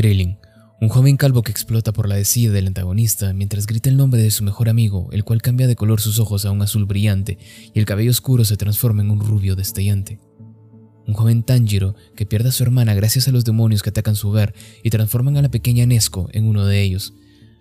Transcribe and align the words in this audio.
Krillin, 0.00 0.38
un 0.80 0.88
joven 0.88 1.18
calvo 1.18 1.42
que 1.42 1.50
explota 1.50 1.92
por 1.92 2.08
la 2.08 2.14
decida 2.14 2.52
del 2.52 2.68
antagonista 2.68 3.34
mientras 3.34 3.66
grita 3.66 3.90
el 3.90 3.98
nombre 3.98 4.22
de 4.22 4.30
su 4.30 4.42
mejor 4.42 4.70
amigo, 4.70 5.10
el 5.12 5.24
cual 5.24 5.42
cambia 5.42 5.66
de 5.66 5.76
color 5.76 6.00
sus 6.00 6.18
ojos 6.18 6.46
a 6.46 6.50
un 6.50 6.62
azul 6.62 6.86
brillante 6.86 7.36
y 7.74 7.78
el 7.78 7.84
cabello 7.84 8.10
oscuro 8.10 8.46
se 8.46 8.56
transforma 8.56 9.02
en 9.02 9.10
un 9.10 9.20
rubio 9.20 9.56
destellante. 9.56 10.18
Un 11.06 11.12
joven 11.12 11.42
Tanjiro 11.42 11.96
que 12.16 12.24
pierde 12.24 12.48
a 12.48 12.52
su 12.52 12.62
hermana 12.62 12.94
gracias 12.94 13.28
a 13.28 13.30
los 13.30 13.44
demonios 13.44 13.82
que 13.82 13.90
atacan 13.90 14.16
su 14.16 14.30
hogar 14.30 14.54
y 14.82 14.88
transforman 14.88 15.36
a 15.36 15.42
la 15.42 15.50
pequeña 15.50 15.84
Nesco 15.84 16.30
en 16.32 16.46
uno 16.46 16.64
de 16.64 16.80
ellos. 16.80 17.12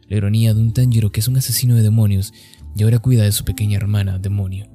La 0.07 0.15
ironía 0.15 0.53
de 0.53 0.61
un 0.61 0.71
Tanjiro 0.71 1.11
que 1.11 1.19
es 1.19 1.27
un 1.27 1.35
asesino 1.35 1.75
de 1.75 1.83
demonios 1.83 2.31
y 2.73 2.83
ahora 2.83 2.99
cuida 2.99 3.23
de 3.23 3.33
su 3.33 3.43
pequeña 3.43 3.75
hermana, 3.75 4.17
demonio. 4.17 4.65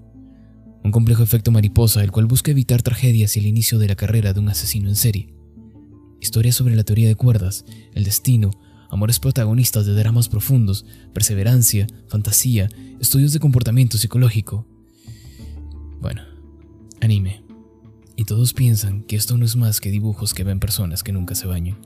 Un 0.84 0.90
complejo 0.90 1.22
efecto 1.22 1.50
mariposa, 1.50 2.04
el 2.04 2.12
cual 2.12 2.26
busca 2.26 2.50
evitar 2.50 2.82
tragedias 2.82 3.39
y 3.39 3.40
el 3.40 3.46
inicio 3.46 3.79
de 3.79 3.89
la 3.89 3.94
carrera 3.94 4.35
de 4.35 4.40
un 4.40 4.50
asesino 4.50 4.90
en 4.90 4.96
serie 4.96 5.33
historias 6.24 6.56
sobre 6.56 6.74
la 6.74 6.84
teoría 6.84 7.06
de 7.06 7.16
cuerdas, 7.16 7.64
el 7.92 8.04
destino, 8.04 8.50
amores 8.90 9.20
protagonistas 9.20 9.84
de 9.86 9.94
dramas 9.94 10.28
profundos, 10.28 10.86
perseverancia, 11.12 11.86
fantasía, 12.08 12.68
estudios 12.98 13.32
de 13.32 13.40
comportamiento 13.40 13.98
psicológico. 13.98 14.66
Bueno, 16.00 16.22
anime. 17.00 17.44
Y 18.16 18.24
todos 18.24 18.54
piensan 18.54 19.02
que 19.02 19.16
esto 19.16 19.36
no 19.36 19.44
es 19.44 19.54
más 19.56 19.80
que 19.80 19.90
dibujos 19.90 20.34
que 20.34 20.44
ven 20.44 20.60
personas 20.60 21.02
que 21.02 21.12
nunca 21.12 21.34
se 21.34 21.46
bañan. 21.46 21.76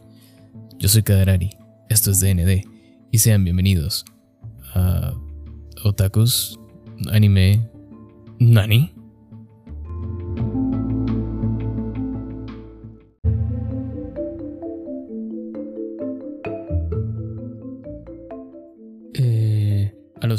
Yo 0.79 0.89
soy 0.89 1.03
Kadarari, 1.03 1.51
esto 1.89 2.11
es 2.13 2.21
DND, 2.21 2.65
y 3.11 3.19
sean 3.19 3.43
bienvenidos 3.43 4.05
a 4.75 5.15
Otakus, 5.83 6.61
Anime, 7.11 7.69
Nani. 8.39 8.98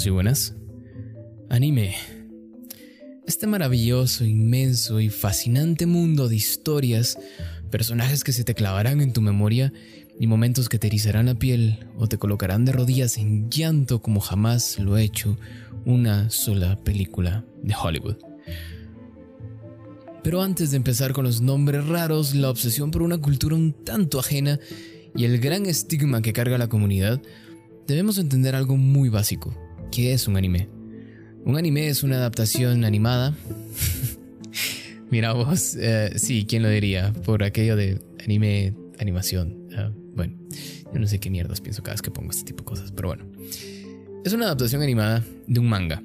Y 0.05 0.09
buenas. 0.11 0.55
Anime. 1.49 1.95
Este 3.27 3.47
maravilloso, 3.47 4.23
inmenso 4.23 4.99
y 4.99 5.09
fascinante 5.09 5.85
mundo 5.85 6.29
de 6.29 6.35
historias, 6.35 7.17
personajes 7.69 8.23
que 8.23 8.31
se 8.31 8.43
te 8.43 8.53
clavarán 8.53 9.01
en 9.01 9.11
tu 9.11 9.21
memoria 9.21 9.73
y 10.19 10.27
momentos 10.27 10.69
que 10.69 10.79
te 10.79 10.87
erizarán 10.87 11.25
la 11.25 11.35
piel 11.35 11.87
o 11.97 12.07
te 12.07 12.17
colocarán 12.17 12.65
de 12.65 12.71
rodillas 12.71 13.17
en 13.17 13.49
llanto 13.49 14.01
como 14.01 14.21
jamás 14.21 14.79
lo 14.79 14.95
ha 14.95 15.01
hecho 15.01 15.37
una 15.85 16.29
sola 16.29 16.77
película 16.77 17.43
de 17.61 17.75
Hollywood. 17.75 18.17
Pero 20.23 20.41
antes 20.41 20.71
de 20.71 20.77
empezar 20.77 21.13
con 21.13 21.25
los 21.25 21.41
nombres 21.41 21.85
raros, 21.87 22.35
la 22.35 22.49
obsesión 22.49 22.91
por 22.91 23.01
una 23.01 23.17
cultura 23.17 23.55
un 23.55 23.73
tanto 23.73 24.19
ajena 24.19 24.59
y 25.15 25.25
el 25.25 25.39
gran 25.39 25.65
estigma 25.65 26.21
que 26.21 26.33
carga 26.33 26.57
la 26.57 26.69
comunidad, 26.69 27.21
debemos 27.87 28.17
entender 28.17 28.55
algo 28.55 28.77
muy 28.77 29.09
básico. 29.09 29.53
¿Qué 29.91 30.13
es 30.13 30.27
un 30.27 30.37
anime? 30.37 30.69
Un 31.45 31.57
anime 31.57 31.87
es 31.87 32.03
una 32.03 32.17
adaptación 32.17 32.85
animada. 32.85 33.33
Mira 35.09 35.33
vos, 35.33 35.75
eh, 35.79 36.13
sí, 36.15 36.45
¿quién 36.47 36.61
lo 36.61 36.69
diría? 36.69 37.11
Por 37.25 37.43
aquello 37.43 37.75
de 37.75 37.99
anime, 38.23 38.75
animación. 38.99 39.67
Ah, 39.75 39.91
bueno, 40.13 40.37
yo 40.93 40.99
no 40.99 41.07
sé 41.07 41.19
qué 41.19 41.31
mierdas 41.31 41.59
pienso 41.59 41.81
cada 41.81 41.95
vez 41.95 42.03
que 42.03 42.11
pongo 42.11 42.29
este 42.29 42.43
tipo 42.43 42.59
de 42.59 42.65
cosas, 42.65 42.91
pero 42.91 43.07
bueno. 43.07 43.25
Es 44.23 44.33
una 44.33 44.45
adaptación 44.45 44.83
animada 44.83 45.23
de 45.47 45.59
un 45.59 45.67
manga. 45.67 46.03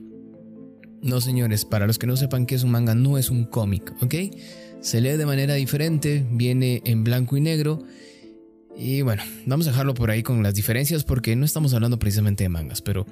No, 1.02 1.20
señores, 1.20 1.66
para 1.66 1.86
los 1.86 1.98
que 1.98 2.06
no 2.06 2.16
sepan 2.16 2.46
qué 2.46 2.54
es 2.54 2.62
un 2.62 2.70
manga, 2.70 2.94
no 2.94 3.18
es 3.18 3.28
un 3.28 3.44
cómic, 3.44 3.92
¿ok? 4.00 4.14
Se 4.80 5.02
lee 5.02 5.18
de 5.18 5.26
manera 5.26 5.54
diferente, 5.54 6.24
viene 6.30 6.80
en 6.86 7.04
blanco 7.04 7.36
y 7.36 7.42
negro. 7.42 7.84
Y 8.76 9.02
bueno, 9.02 9.22
vamos 9.44 9.66
a 9.66 9.70
dejarlo 9.70 9.92
por 9.92 10.10
ahí 10.10 10.22
con 10.22 10.42
las 10.42 10.54
diferencias 10.54 11.04
porque 11.04 11.36
no 11.36 11.44
estamos 11.44 11.74
hablando 11.74 11.98
precisamente 11.98 12.44
de 12.44 12.48
mangas, 12.48 12.80
pero 12.80 13.06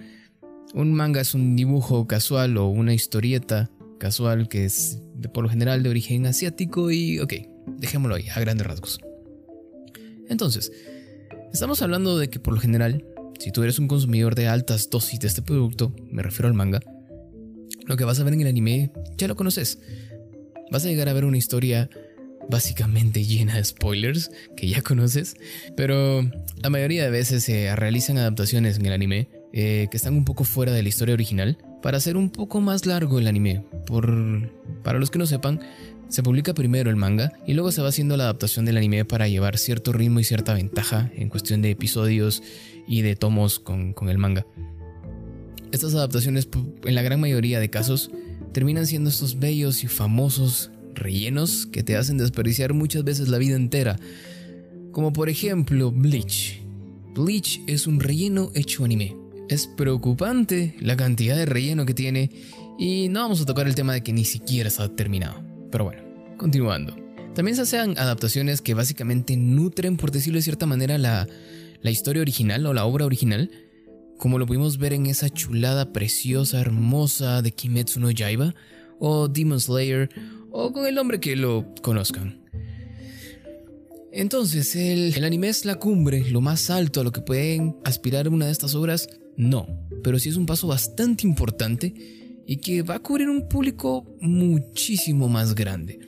un 0.75 0.93
manga 0.93 1.21
es 1.21 1.35
un 1.35 1.57
dibujo 1.57 2.07
casual 2.07 2.57
o 2.57 2.69
una 2.69 2.95
historieta 2.95 3.71
casual 3.99 4.49
que 4.49 4.65
es 4.65 5.01
de, 5.15 5.29
por 5.29 5.45
lo 5.45 5.51
general 5.51 5.83
de 5.83 5.91
origen 5.91 6.27
asiático 6.27 6.91
y 6.91 7.21
ok, 7.21 7.35
dejémoslo 7.79 8.17
ahí, 8.17 8.29
a 8.29 8.41
grandes 8.41 8.67
rasgos. 8.67 9.01
Entonces, 10.29 10.73
estamos 11.53 11.83
hablando 11.83 12.19
de 12.19 12.29
que 12.29 12.41
por 12.41 12.55
lo 12.55 12.61
general, 12.61 13.05
si 13.39 13.53
tú 13.53 13.63
eres 13.63 13.79
un 13.79 13.89
consumidor 13.89 14.35
de 14.35 14.49
altas 14.49 14.89
dosis 14.91 15.21
de 15.21 15.29
este 15.29 15.43
producto, 15.43 15.95
me 16.11 16.23
refiero 16.23 16.49
al 16.49 16.55
manga, 16.55 16.81
lo 17.87 17.97
que 17.97 18.05
vas 18.05 18.19
a 18.21 18.25
ver 18.25 18.35
en 18.35 18.41
el 18.41 18.47
anime 18.47 18.91
ya 19.19 19.29
lo 19.29 19.37
conoces. 19.37 19.79
Vas 20.71 20.85
a 20.85 20.89
llegar 20.89 21.09
a 21.09 21.13
ver 21.13 21.25
una 21.25 21.37
historia 21.37 21.91
básicamente 22.49 23.25
llena 23.25 23.57
de 23.57 23.65
spoilers 23.65 24.31
que 24.57 24.69
ya 24.69 24.83
conoces, 24.83 25.37
pero 25.77 26.23
la 26.63 26.71
mayoría 26.71 27.05
de 27.05 27.11
veces 27.11 27.45
se 27.45 27.75
realizan 27.77 28.19
adaptaciones 28.19 28.79
en 28.79 28.87
el 28.87 28.93
anime 28.93 29.42
eh, 29.53 29.89
que 29.91 29.97
están 29.97 30.15
un 30.15 30.25
poco 30.25 30.45
fuera 30.45 30.73
de 30.73 30.83
la 30.83 30.89
historia 30.89 31.15
original 31.15 31.59
para 31.83 31.99
hacer 31.99 32.17
un 32.17 32.31
poco 32.31 32.61
más 32.61 32.87
largo 32.87 33.19
el 33.19 33.27
anime. 33.27 33.65
Por, 33.87 34.51
para 34.83 34.99
los 34.99 35.11
que 35.11 35.19
no 35.19 35.27
sepan, 35.27 35.61
se 36.09 36.23
publica 36.23 36.55
primero 36.55 36.91
el 36.91 36.97
manga 36.97 37.33
y 37.47 37.55
luego 37.55 37.73
se 37.73 37.83
va 37.83 37.89
haciendo 37.89 38.17
la 38.17 38.25
adaptación 38.25 38.65
del 38.65 38.77
anime 38.77 39.05
para 39.05 39.29
llevar 39.29 39.59
cierto 39.59 39.93
ritmo 39.93 40.21
y 40.21 40.25
cierta 40.25 40.55
ventaja 40.55 41.11
en 41.15 41.29
cuestión 41.29 41.63
de 41.63 41.71
episodios 41.71 42.43
y 42.87 43.03
de 43.03 43.17
tomos 43.17 43.59
con, 43.59 43.93
con 43.93 44.09
el 44.09 44.19
manga. 44.19 44.47
Estas 45.71 45.95
adaptaciones, 45.95 46.49
en 46.85 46.95
la 46.95 47.03
gran 47.03 47.19
mayoría 47.21 47.61
de 47.61 47.71
casos, 47.71 48.11
terminan 48.53 48.87
siendo 48.87 49.09
estos 49.09 49.39
bellos 49.39 49.85
y 49.85 49.89
famosos 49.89 50.71
rellenos 50.95 51.67
que 51.67 51.83
te 51.83 51.97
hacen 51.97 52.19
desperdiciar 52.19 52.75
muchas 52.75 53.05
veces 53.05 53.29
la 53.29 53.39
vida 53.39 53.57
entera. 53.57 53.99
Como 54.93 55.13
por 55.13 55.31
ejemplo 55.31 55.91
Bleach. 55.91 56.61
Bleach 57.15 57.61
es 57.67 57.87
un 57.87 58.01
relleno 58.01 58.51
hecho 58.55 58.85
anime. 58.85 59.22
Es 59.53 59.67
preocupante 59.67 60.75
la 60.81 60.97
cantidad 60.97 61.37
de 61.37 61.45
relleno 61.45 61.85
que 61.85 61.93
tiene 61.93 62.31
y 62.79 63.11
no 63.11 63.21
vamos 63.21 63.43
a 63.43 63.45
tocar 63.45 63.67
el 63.67 63.75
tema 63.75 63.93
de 63.93 64.03
que 64.03 64.15
ni 64.15 64.25
siquiera 64.25 64.67
está 64.67 64.89
terminado. 64.89 65.45
Pero 65.71 65.85
bueno, 65.85 66.03
continuando. 66.39 66.97
También 67.35 67.55
se 67.55 67.61
hacen 67.61 67.99
adaptaciones 67.99 68.63
que 68.63 68.73
básicamente 68.73 69.37
nutren, 69.37 69.99
por 69.99 70.11
decirlo 70.11 70.39
de 70.39 70.43
cierta 70.43 70.65
manera, 70.65 70.97
la, 70.97 71.29
la 71.83 71.91
historia 71.91 72.23
original 72.23 72.65
o 72.65 72.73
la 72.73 72.87
obra 72.87 73.05
original, 73.05 73.51
como 74.19 74.39
lo 74.39 74.47
pudimos 74.47 74.79
ver 74.79 74.95
en 74.95 75.05
esa 75.05 75.29
chulada 75.29 75.93
preciosa, 75.93 76.59
hermosa 76.59 77.43
de 77.43 77.53
Kimetsu 77.53 78.01
no 78.01 78.11
Yaiba, 78.11 78.55
o 78.99 79.29
Demon 79.29 79.61
Slayer, 79.61 80.09
o 80.51 80.73
con 80.73 80.87
el 80.87 80.95
nombre 80.95 81.21
que 81.21 81.37
lo 81.37 81.75
conozcan. 81.83 82.41
Entonces, 84.13 84.75
el, 84.77 85.13
el, 85.15 85.25
anime 85.25 85.51
es 85.51 85.67
la 85.67 85.75
cumbre, 85.75 86.31
lo 86.31 86.41
más 86.41 86.71
alto 86.71 87.03
a 87.03 87.05
lo 87.05 87.13
que 87.13 87.21
pueden 87.21 87.77
aspirar 87.85 88.31
una 88.31 88.47
de 88.47 88.53
estas 88.53 88.75
obras, 88.75 89.09
no, 89.49 89.67
pero 90.03 90.19
sí 90.19 90.29
es 90.29 90.37
un 90.37 90.47
paso 90.47 90.67
bastante 90.67 91.27
importante 91.27 91.95
y 92.47 92.57
que 92.57 92.83
va 92.83 92.97
a 92.97 93.03
cubrir 93.03 93.29
un 93.29 93.49
público 93.49 94.05
muchísimo 94.21 95.29
más 95.29 95.55
grande. 95.55 96.01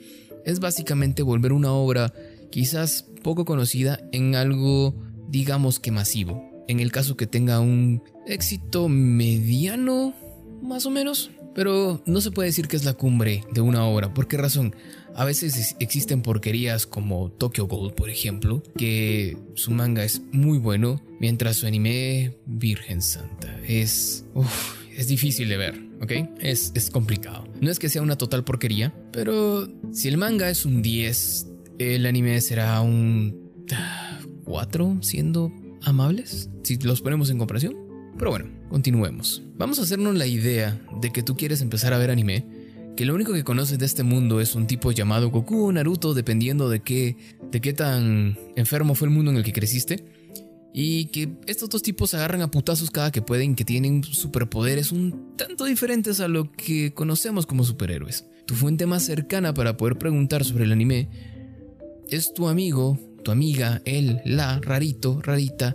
Es 0.45 0.59
básicamente 0.59 1.23
volver 1.23 1.53
una 1.53 1.71
obra 1.71 2.13
quizás 2.51 3.05
poco 3.23 3.45
conocida 3.45 3.99
en 4.11 4.35
algo 4.35 4.95
digamos 5.29 5.79
que 5.79 5.91
masivo. 5.91 6.43
En 6.67 6.79
el 6.79 6.91
caso 6.91 7.17
que 7.17 7.27
tenga 7.27 7.59
un 7.59 8.01
éxito 8.25 8.89
mediano, 8.89 10.13
más 10.61 10.85
o 10.85 10.91
menos. 10.91 11.31
Pero 11.53 12.01
no 12.05 12.21
se 12.21 12.31
puede 12.31 12.49
decir 12.49 12.67
que 12.67 12.75
es 12.75 12.83
la 12.83 12.93
cumbre 12.93 13.43
de 13.53 13.61
una 13.61 13.85
obra. 13.85 14.13
¿Por 14.13 14.27
qué 14.27 14.37
razón? 14.37 14.75
A 15.15 15.23
veces 15.23 15.75
existen 15.79 16.21
porquerías 16.21 16.85
como 16.85 17.31
Tokyo 17.31 17.67
Gold, 17.67 17.93
por 17.93 18.09
ejemplo, 18.09 18.61
que 18.77 19.37
su 19.53 19.71
manga 19.71 20.03
es 20.03 20.21
muy 20.33 20.57
bueno, 20.57 21.01
mientras 21.21 21.55
su 21.55 21.67
anime, 21.67 22.37
Virgen 22.45 23.01
Santa, 23.01 23.57
es... 23.65 24.25
es 24.97 25.07
difícil 25.07 25.47
de 25.47 25.57
ver, 25.57 25.81
¿ok? 26.01 26.11
Es, 26.39 26.73
es 26.75 26.89
complicado. 26.89 27.47
No 27.61 27.71
es 27.71 27.79
que 27.79 27.87
sea 27.87 28.01
una 28.01 28.17
total 28.17 28.43
porquería, 28.43 28.93
pero 29.13 29.69
si 29.93 30.09
el 30.09 30.17
manga 30.17 30.49
es 30.49 30.65
un 30.65 30.81
10, 30.81 31.47
el 31.79 32.05
anime 32.05 32.41
será 32.41 32.81
un 32.81 33.51
4, 34.43 34.97
siendo 35.01 35.51
amables, 35.81 36.49
si 36.63 36.77
los 36.77 37.01
ponemos 37.01 37.29
en 37.29 37.37
comparación. 37.37 37.75
Pero 38.17 38.31
bueno, 38.31 38.45
continuemos. 38.69 39.43
Vamos 39.57 39.79
a 39.79 39.83
hacernos 39.83 40.15
la 40.15 40.25
idea 40.25 40.79
de 41.01 41.11
que 41.11 41.23
tú 41.23 41.35
quieres 41.35 41.61
empezar 41.61 41.93
a 41.93 41.97
ver 41.97 42.11
anime, 42.11 42.45
que 42.95 43.05
lo 43.05 43.13
único 43.13 43.33
que 43.33 43.43
conoces 43.43 43.77
de 43.77 43.85
este 43.85 44.03
mundo 44.03 44.39
es 44.39 44.55
un 44.55 44.67
tipo 44.67 44.91
llamado 44.91 45.29
Goku 45.29 45.67
o 45.67 45.71
Naruto, 45.71 46.13
dependiendo 46.13 46.69
de 46.69 46.81
qué, 46.81 47.17
de 47.51 47.61
qué 47.61 47.73
tan 47.73 48.37
enfermo 48.55 48.95
fue 48.95 49.07
el 49.07 49.13
mundo 49.13 49.31
en 49.31 49.37
el 49.37 49.43
que 49.43 49.53
creciste, 49.53 50.05
y 50.73 51.05
que 51.05 51.29
estos 51.47 51.69
dos 51.69 51.81
tipos 51.81 52.13
agarran 52.13 52.41
a 52.41 52.51
putazos 52.51 52.91
cada 52.91 53.11
que 53.11 53.21
pueden, 53.21 53.55
que 53.55 53.65
tienen 53.65 54.03
superpoderes 54.03 54.91
un 54.91 55.35
tanto 55.37 55.65
diferentes 55.65 56.19
a 56.19 56.27
lo 56.27 56.51
que 56.51 56.93
conocemos 56.93 57.45
como 57.45 57.63
superhéroes. 57.63 58.25
Tu 58.45 58.55
fuente 58.55 58.85
más 58.85 59.03
cercana 59.03 59.53
para 59.53 59.77
poder 59.77 59.97
preguntar 59.97 60.43
sobre 60.43 60.65
el 60.65 60.71
anime 60.71 61.09
es 62.09 62.33
tu 62.33 62.47
amigo, 62.47 62.99
tu 63.23 63.31
amiga, 63.31 63.81
él, 63.85 64.21
la, 64.25 64.59
rarito, 64.59 65.21
rarita, 65.21 65.73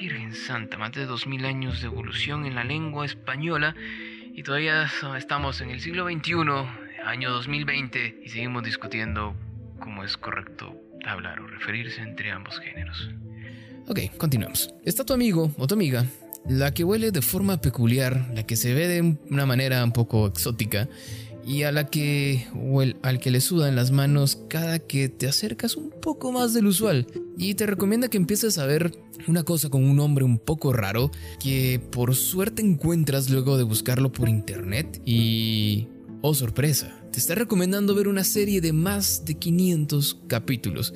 Virgen 0.00 0.34
Santa, 0.34 0.78
más 0.78 0.92
de 0.92 1.04
2000 1.04 1.44
años 1.44 1.82
de 1.82 1.88
evolución 1.88 2.46
en 2.46 2.54
la 2.54 2.64
lengua 2.64 3.04
española 3.04 3.76
y 4.34 4.42
todavía 4.42 4.90
estamos 5.16 5.60
en 5.60 5.70
el 5.70 5.80
siglo 5.80 6.06
XXI, 6.06 6.34
año 7.04 7.30
2020, 7.30 8.22
y 8.24 8.28
seguimos 8.28 8.62
discutiendo 8.62 9.34
cómo 9.78 10.04
es 10.04 10.16
correcto 10.16 10.74
hablar 11.04 11.40
o 11.40 11.46
referirse 11.46 12.00
entre 12.00 12.30
ambos 12.30 12.58
géneros. 12.60 13.10
Ok, 13.88 14.00
continuamos. 14.18 14.72
Está 14.84 15.04
tu 15.04 15.12
amigo 15.12 15.52
o 15.56 15.66
tu 15.66 15.74
amiga, 15.74 16.04
la 16.48 16.72
que 16.72 16.84
huele 16.84 17.10
de 17.10 17.22
forma 17.22 17.60
peculiar, 17.60 18.30
la 18.34 18.44
que 18.44 18.56
se 18.56 18.74
ve 18.74 18.88
de 18.88 19.16
una 19.30 19.46
manera 19.46 19.82
un 19.84 19.92
poco 19.92 20.26
exótica 20.26 20.88
y 21.50 21.64
a 21.64 21.72
la 21.72 21.88
que 21.88 22.46
o 22.54 22.80
al 22.80 23.18
que 23.18 23.32
le 23.32 23.40
sudan 23.40 23.74
las 23.74 23.90
manos 23.90 24.40
cada 24.48 24.78
que 24.78 25.08
te 25.08 25.26
acercas 25.26 25.76
un 25.76 25.90
poco 25.90 26.30
más 26.30 26.54
del 26.54 26.68
usual 26.68 27.08
y 27.36 27.54
te 27.54 27.66
recomienda 27.66 28.08
que 28.08 28.18
empieces 28.18 28.56
a 28.58 28.66
ver 28.66 28.96
una 29.26 29.42
cosa 29.42 29.68
con 29.68 29.82
un 29.82 29.96
nombre 29.96 30.24
un 30.24 30.38
poco 30.38 30.72
raro 30.72 31.10
que 31.42 31.80
por 31.90 32.14
suerte 32.14 32.62
encuentras 32.62 33.30
luego 33.30 33.58
de 33.58 33.64
buscarlo 33.64 34.12
por 34.12 34.28
internet 34.28 35.02
y 35.04 35.88
oh 36.22 36.34
sorpresa 36.34 36.96
te 37.10 37.18
está 37.18 37.34
recomendando 37.34 37.96
ver 37.96 38.06
una 38.06 38.22
serie 38.22 38.60
de 38.60 38.72
más 38.72 39.24
de 39.24 39.34
500 39.34 40.20
capítulos 40.28 40.94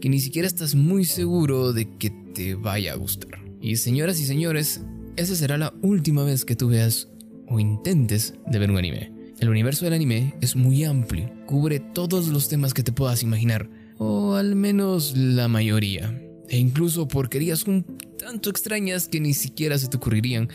que 0.00 0.08
ni 0.08 0.20
siquiera 0.20 0.46
estás 0.46 0.76
muy 0.76 1.04
seguro 1.04 1.72
de 1.72 1.96
que 1.96 2.10
te 2.10 2.54
vaya 2.54 2.92
a 2.92 2.96
gustar. 2.96 3.40
Y 3.60 3.76
señoras 3.76 4.20
y 4.20 4.26
señores, 4.26 4.82
esa 5.16 5.34
será 5.34 5.56
la 5.56 5.74
última 5.82 6.22
vez 6.22 6.44
que 6.44 6.54
tú 6.54 6.68
veas 6.68 7.08
o 7.48 7.58
intentes 7.58 8.34
de 8.46 8.58
ver 8.58 8.70
un 8.70 8.76
anime. 8.76 9.15
El 9.38 9.50
universo 9.50 9.84
del 9.84 9.94
anime 9.94 10.34
es 10.40 10.56
muy 10.56 10.84
amplio, 10.84 11.30
cubre 11.44 11.78
todos 11.78 12.28
los 12.28 12.48
temas 12.48 12.72
que 12.72 12.82
te 12.82 12.92
puedas 12.92 13.22
imaginar, 13.22 13.68
o 13.98 14.34
al 14.34 14.56
menos 14.56 15.14
la 15.14 15.46
mayoría, 15.46 16.18
e 16.48 16.56
incluso 16.56 17.06
porquerías 17.06 17.64
un 17.64 17.84
tanto 18.18 18.48
extrañas 18.48 19.08
que 19.08 19.20
ni 19.20 19.34
siquiera 19.34 19.76
se 19.76 19.88
te 19.88 19.98
ocurrirían, 19.98 20.48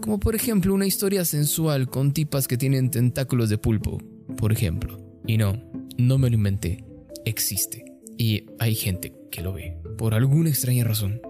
como 0.00 0.18
por 0.18 0.34
ejemplo 0.34 0.74
una 0.74 0.86
historia 0.86 1.24
sensual 1.24 1.88
con 1.88 2.12
tipas 2.12 2.48
que 2.48 2.56
tienen 2.56 2.90
tentáculos 2.90 3.48
de 3.48 3.58
pulpo, 3.58 3.98
por 4.36 4.52
ejemplo. 4.52 4.98
Y 5.24 5.36
no, 5.36 5.62
no 5.96 6.18
me 6.18 6.28
lo 6.28 6.34
inventé, 6.34 6.84
existe. 7.24 7.84
Y 8.18 8.46
hay 8.58 8.74
gente 8.74 9.14
que 9.30 9.42
lo 9.42 9.52
ve, 9.52 9.78
por 9.96 10.14
alguna 10.14 10.50
extraña 10.50 10.82
razón. 10.82 11.20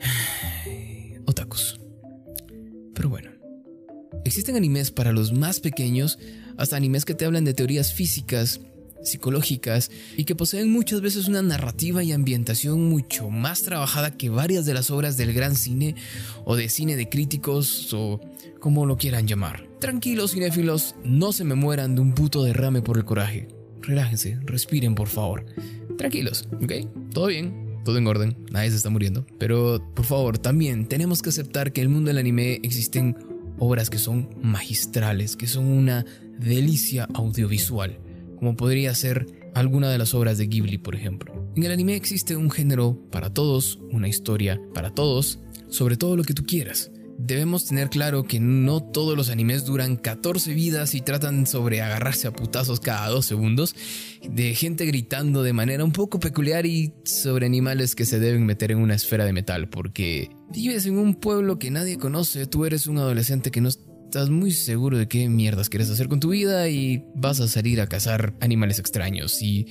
Otakus. 1.26 1.78
Pero 2.94 3.10
bueno. 3.10 3.31
Existen 4.24 4.56
animes 4.56 4.90
para 4.90 5.12
los 5.12 5.32
más 5.32 5.60
pequeños, 5.60 6.18
hasta 6.56 6.76
animes 6.76 7.04
que 7.04 7.14
te 7.14 7.24
hablan 7.24 7.44
de 7.44 7.54
teorías 7.54 7.92
físicas, 7.92 8.60
psicológicas 9.02 9.90
y 10.16 10.24
que 10.24 10.36
poseen 10.36 10.70
muchas 10.70 11.00
veces 11.00 11.28
una 11.28 11.42
narrativa 11.42 12.02
y 12.02 12.12
ambientación 12.12 12.88
mucho 12.88 13.30
más 13.30 13.62
trabajada 13.62 14.16
que 14.16 14.30
varias 14.30 14.64
de 14.64 14.74
las 14.74 14.90
obras 14.90 15.16
del 15.16 15.32
gran 15.32 15.56
cine 15.56 15.96
o 16.44 16.56
de 16.56 16.68
cine 16.68 16.96
de 16.96 17.08
críticos 17.08 17.92
o 17.92 18.20
como 18.60 18.86
lo 18.86 18.96
quieran 18.96 19.26
llamar. 19.26 19.66
Tranquilos 19.80 20.32
cinéfilos, 20.32 20.94
no 21.04 21.32
se 21.32 21.44
me 21.44 21.56
mueran 21.56 21.96
de 21.96 22.00
un 22.00 22.14
puto 22.14 22.44
derrame 22.44 22.82
por 22.82 22.96
el 22.96 23.04
coraje. 23.04 23.48
Relájense, 23.80 24.38
respiren 24.44 24.94
por 24.94 25.08
favor. 25.08 25.44
Tranquilos, 25.98 26.48
¿ok? 26.62 26.72
Todo 27.12 27.26
bien, 27.26 27.80
todo 27.84 27.98
en 27.98 28.06
orden, 28.06 28.36
nadie 28.52 28.70
se 28.70 28.76
está 28.76 28.90
muriendo. 28.90 29.26
Pero 29.38 29.84
por 29.94 30.04
favor, 30.04 30.38
también 30.38 30.86
tenemos 30.86 31.22
que 31.22 31.30
aceptar 31.30 31.72
que 31.72 31.80
el 31.80 31.88
mundo 31.88 32.08
del 32.08 32.18
anime 32.18 32.60
existen 32.62 33.16
obras 33.62 33.90
que 33.90 33.98
son 33.98 34.28
magistrales, 34.42 35.36
que 35.36 35.46
son 35.46 35.66
una 35.66 36.04
delicia 36.38 37.08
audiovisual 37.14 37.98
como 38.42 38.56
podría 38.56 38.92
ser 38.92 39.52
alguna 39.54 39.88
de 39.88 39.98
las 39.98 40.14
obras 40.14 40.36
de 40.36 40.48
Ghibli, 40.48 40.76
por 40.76 40.96
ejemplo. 40.96 41.32
En 41.54 41.62
el 41.62 41.70
anime 41.70 41.94
existe 41.94 42.34
un 42.34 42.50
género 42.50 42.98
para 43.12 43.32
todos, 43.32 43.78
una 43.92 44.08
historia 44.08 44.60
para 44.74 44.90
todos, 44.90 45.38
sobre 45.68 45.96
todo 45.96 46.16
lo 46.16 46.24
que 46.24 46.34
tú 46.34 46.42
quieras. 46.42 46.90
Debemos 47.24 47.66
tener 47.66 47.88
claro 47.88 48.24
que 48.24 48.40
no 48.40 48.80
todos 48.80 49.16
los 49.16 49.30
animes 49.30 49.64
duran 49.64 49.96
14 49.96 50.54
vidas 50.54 50.96
y 50.96 51.02
tratan 51.02 51.46
sobre 51.46 51.80
agarrarse 51.80 52.26
a 52.26 52.32
putazos 52.32 52.80
cada 52.80 53.08
dos 53.10 53.26
segundos, 53.26 53.76
de 54.28 54.56
gente 54.56 54.86
gritando 54.86 55.44
de 55.44 55.52
manera 55.52 55.84
un 55.84 55.92
poco 55.92 56.18
peculiar 56.18 56.66
y 56.66 56.92
sobre 57.04 57.46
animales 57.46 57.94
que 57.94 58.06
se 58.06 58.18
deben 58.18 58.44
meter 58.44 58.72
en 58.72 58.78
una 58.78 58.96
esfera 58.96 59.24
de 59.24 59.32
metal, 59.32 59.68
porque 59.68 60.30
vives 60.52 60.84
en 60.86 60.98
un 60.98 61.14
pueblo 61.14 61.60
que 61.60 61.70
nadie 61.70 61.96
conoce, 61.96 62.46
tú 62.46 62.64
eres 62.64 62.88
un 62.88 62.98
adolescente 62.98 63.52
que 63.52 63.60
no 63.60 63.68
estás 63.68 64.28
muy 64.28 64.50
seguro 64.50 64.98
de 64.98 65.06
qué 65.06 65.28
mierdas 65.28 65.68
quieres 65.68 65.90
hacer 65.90 66.08
con 66.08 66.18
tu 66.18 66.30
vida 66.30 66.68
y 66.68 67.04
vas 67.14 67.38
a 67.38 67.46
salir 67.46 67.80
a 67.80 67.86
cazar 67.86 68.34
animales 68.40 68.80
extraños 68.80 69.40
y 69.42 69.68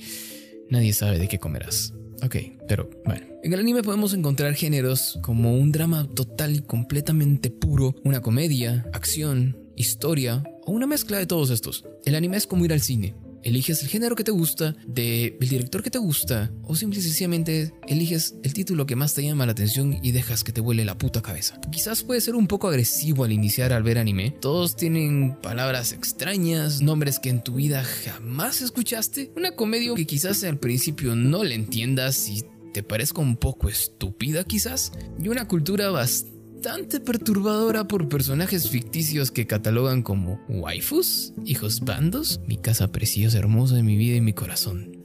nadie 0.70 0.94
sabe 0.94 1.18
de 1.18 1.28
qué 1.28 1.38
comerás. 1.38 1.92
Ok, 2.22 2.36
pero 2.68 2.88
bueno. 3.04 3.26
En 3.42 3.52
el 3.52 3.58
anime 3.58 3.82
podemos 3.82 4.14
encontrar 4.14 4.54
géneros 4.54 5.18
como 5.22 5.56
un 5.56 5.72
drama 5.72 6.08
total 6.14 6.54
y 6.54 6.60
completamente 6.60 7.50
puro, 7.50 7.96
una 8.04 8.20
comedia, 8.20 8.86
acción, 8.92 9.58
historia 9.76 10.44
o 10.64 10.72
una 10.72 10.86
mezcla 10.86 11.18
de 11.18 11.26
todos 11.26 11.50
estos. 11.50 11.84
El 12.04 12.14
anime 12.14 12.36
es 12.36 12.46
como 12.46 12.64
ir 12.64 12.72
al 12.72 12.80
cine 12.80 13.14
eliges 13.44 13.82
el 13.82 13.88
género 13.88 14.16
que 14.16 14.24
te 14.24 14.30
gusta, 14.30 14.76
de 14.86 15.36
el 15.40 15.48
director 15.48 15.82
que 15.82 15.90
te 15.90 15.98
gusta, 15.98 16.50
o 16.64 16.74
simple 16.74 17.00
y 17.00 17.02
sencillamente 17.02 17.72
eliges 17.86 18.34
el 18.42 18.52
título 18.54 18.86
que 18.86 18.96
más 18.96 19.14
te 19.14 19.22
llama 19.22 19.46
la 19.46 19.52
atención 19.52 19.98
y 20.02 20.12
dejas 20.12 20.44
que 20.44 20.52
te 20.52 20.60
vuele 20.60 20.84
la 20.84 20.98
puta 20.98 21.22
cabeza. 21.22 21.60
Quizás 21.70 22.02
puede 22.02 22.20
ser 22.20 22.34
un 22.34 22.46
poco 22.46 22.68
agresivo 22.68 23.24
al 23.24 23.32
iniciar 23.32 23.72
al 23.72 23.82
ver 23.82 23.98
anime. 23.98 24.34
Todos 24.40 24.76
tienen 24.76 25.36
palabras 25.42 25.92
extrañas, 25.92 26.82
nombres 26.82 27.18
que 27.18 27.30
en 27.30 27.42
tu 27.42 27.54
vida 27.54 27.84
jamás 27.84 28.62
escuchaste. 28.62 29.32
Una 29.36 29.52
comedia 29.52 29.94
que 29.94 30.06
quizás 30.06 30.44
al 30.44 30.58
principio 30.58 31.16
no 31.16 31.44
le 31.44 31.54
entiendas 31.54 32.28
y 32.28 32.44
te 32.72 32.82
parezca 32.82 33.20
un 33.20 33.36
poco 33.36 33.68
estúpida 33.68 34.44
quizás. 34.44 34.92
Y 35.22 35.28
una 35.28 35.46
cultura 35.48 35.90
bastante 35.90 36.41
bastante 36.62 37.00
perturbadora 37.00 37.88
por 37.88 38.08
personajes 38.08 38.70
ficticios 38.70 39.32
que 39.32 39.48
catalogan 39.48 40.00
como 40.04 40.40
waifus, 40.48 41.34
hijos 41.44 41.80
bandos, 41.80 42.40
mi 42.46 42.56
casa 42.56 42.92
preciosa, 42.92 43.38
hermosa 43.38 43.74
de 43.74 43.82
mi 43.82 43.96
vida 43.96 44.14
y 44.14 44.20
mi 44.20 44.32
corazón. 44.32 45.02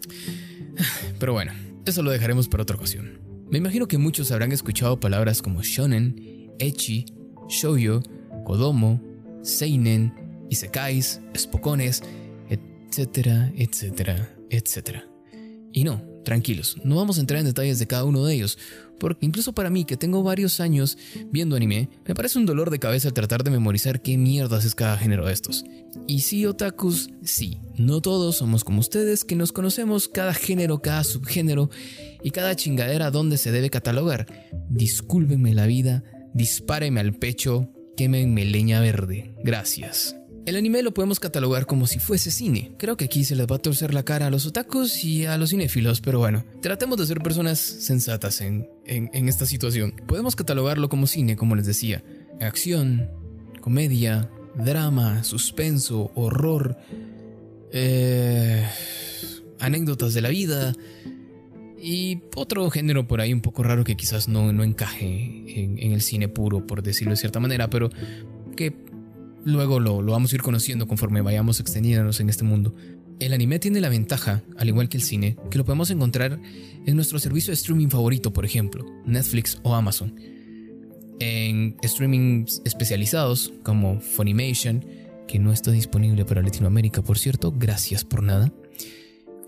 Pero 1.19 1.33
bueno, 1.33 1.53
eso 1.83 2.03
lo 2.03 2.11
dejaremos 2.11 2.47
para 2.47 2.61
otra 2.61 2.75
ocasión. 2.75 3.21
Me 3.49 3.57
imagino 3.57 3.87
que 3.87 3.97
muchos 3.97 4.31
habrán 4.31 4.51
escuchado 4.51 4.99
palabras 4.99 5.41
como 5.41 5.63
shonen, 5.63 6.53
echi, 6.59 7.05
shoujo, 7.49 8.03
kodomo, 8.45 9.01
seinen, 9.41 10.13
isekais, 10.51 11.21
espocones, 11.33 12.03
etcétera, 12.51 13.51
etcétera, 13.55 14.31
etcétera. 14.51 15.09
Y 15.73 15.85
no, 15.85 16.03
tranquilos, 16.23 16.77
no 16.83 16.97
vamos 16.97 17.17
a 17.17 17.21
entrar 17.21 17.39
en 17.39 17.47
detalles 17.47 17.79
de 17.79 17.87
cada 17.87 18.03
uno 18.03 18.25
de 18.25 18.35
ellos, 18.35 18.59
porque 18.99 19.25
incluso 19.25 19.53
para 19.53 19.69
mí, 19.69 19.85
que 19.85 19.97
tengo 19.97 20.23
varios 20.23 20.59
años 20.59 20.97
viendo 21.31 21.55
anime, 21.55 21.89
me 22.05 22.15
parece 22.15 22.39
un 22.39 22.45
dolor 22.45 22.69
de 22.69 22.79
cabeza 22.79 23.11
tratar 23.11 23.43
de 23.43 23.51
memorizar 23.51 24.01
qué 24.01 24.17
mierdas 24.17 24.65
es 24.65 24.75
cada 24.75 24.97
género 24.97 25.25
de 25.25 25.33
estos. 25.33 25.65
Y 26.07 26.21
sí, 26.21 26.45
otakus, 26.45 27.09
sí, 27.23 27.59
no 27.77 28.01
todos 28.01 28.37
somos 28.37 28.63
como 28.63 28.79
ustedes 28.79 29.23
que 29.23 29.35
nos 29.35 29.51
conocemos 29.51 30.07
cada 30.07 30.33
género, 30.33 30.81
cada 30.81 31.03
subgénero 31.03 31.69
y 32.23 32.31
cada 32.31 32.55
chingadera 32.55 33.11
donde 33.11 33.37
se 33.37 33.51
debe 33.51 33.69
catalogar. 33.69 34.27
Discúlpenme 34.69 35.53
la 35.53 35.65
vida, 35.65 36.03
dispárenme 36.33 36.99
al 36.99 37.13
pecho, 37.13 37.71
quémenme 37.95 38.45
leña 38.45 38.79
verde. 38.79 39.33
Gracias. 39.43 40.15
El 40.47 40.55
anime 40.55 40.81
lo 40.81 40.93
podemos 40.93 41.19
catalogar 41.19 41.65
como 41.65 41.87
si 41.87 41.99
fuese 41.99 42.31
cine. 42.31 42.71
Creo 42.77 42.95
que 42.95 43.03
aquí 43.03 43.25
se 43.25 43.35
les 43.35 43.45
va 43.47 43.57
a 43.57 43.59
torcer 43.59 43.93
la 43.93 44.03
cara 44.03 44.27
a 44.27 44.29
los 44.29 44.45
otakus 44.45 45.03
y 45.03 45.25
a 45.25 45.37
los 45.37 45.49
cinéfilos, 45.49 45.99
pero 45.99 46.19
bueno, 46.19 46.45
tratemos 46.61 46.97
de 46.97 47.05
ser 47.05 47.19
personas 47.19 47.59
sensatas 47.59 48.39
en, 48.39 48.69
en, 48.85 49.27
esta 49.27 49.45
situación. 49.45 49.93
Podemos 50.07 50.37
catalogarlo 50.37 50.87
como 50.87 51.05
cine, 51.05 51.35
como 51.35 51.57
les 51.57 51.65
decía. 51.65 52.01
Acción, 52.39 53.09
comedia, 53.59 54.29
drama, 54.55 55.25
suspenso, 55.25 56.11
horror, 56.15 56.77
eh, 57.73 58.65
anécdotas 59.59 60.13
de 60.13 60.21
la 60.21 60.29
vida 60.29 60.73
y 61.77 62.21
otro 62.37 62.69
género 62.69 63.05
por 63.05 63.19
ahí 63.19 63.33
un 63.33 63.41
poco 63.41 63.63
raro 63.63 63.83
que 63.83 63.97
quizás 63.97 64.29
no, 64.29 64.53
no 64.53 64.63
encaje 64.63 65.43
en, 65.61 65.77
en 65.77 65.91
el 65.91 66.01
cine 66.01 66.29
puro, 66.29 66.65
por 66.65 66.83
decirlo 66.83 67.11
de 67.11 67.17
cierta 67.17 67.41
manera, 67.41 67.69
pero 67.69 67.89
que 68.55 68.87
Luego 69.45 69.79
lo, 69.79 70.03
vamos 70.03 70.31
a 70.31 70.35
ir 70.35 70.41
conociendo 70.41 70.87
conforme 70.87 71.21
vayamos 71.21 71.59
extendiéndonos 71.59 72.19
en 72.19 72.29
este 72.29 72.43
mundo. 72.43 72.73
El 73.19 73.33
anime 73.33 73.59
tiene 73.59 73.81
la 73.81 73.89
ventaja, 73.89 74.43
al 74.57 74.67
igual 74.67 74.89
que 74.89 74.97
el 74.97 75.03
cine, 75.03 75.37
que 75.49 75.57
lo 75.57 75.65
podemos 75.65 75.89
encontrar 75.89 76.39
en 76.85 76.95
nuestro 76.95 77.17
servicio 77.19 77.51
de 77.51 77.55
streaming 77.55 77.87
favorito, 77.87 78.31
por 78.31 78.45
ejemplo, 78.45 78.85
Netflix 79.05 79.59
o 79.63 79.73
Amazon. 79.73 80.13
En 81.19 81.75
streamings 81.83 82.61
especializados 82.63 83.53
como 83.63 83.99
Funimation, 83.99 84.85
que 85.27 85.39
no 85.39 85.51
está 85.51 85.71
disponible 85.71 86.25
para 86.25 86.43
Latinoamérica, 86.43 87.01
por 87.01 87.17
cierto, 87.17 87.51
gracias 87.51 88.03
por 88.03 88.21
nada. 88.21 88.53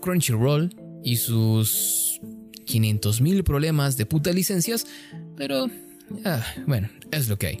Crunchyroll 0.02 0.74
y 1.04 1.16
sus 1.16 2.20
500.000 2.66 3.44
problemas 3.44 3.96
de 3.96 4.06
puta 4.06 4.32
licencias, 4.32 4.86
pero 5.36 5.68
ah, 6.24 6.44
bueno, 6.66 6.88
es 7.12 7.28
lo 7.28 7.38
que 7.38 7.46
hay 7.46 7.58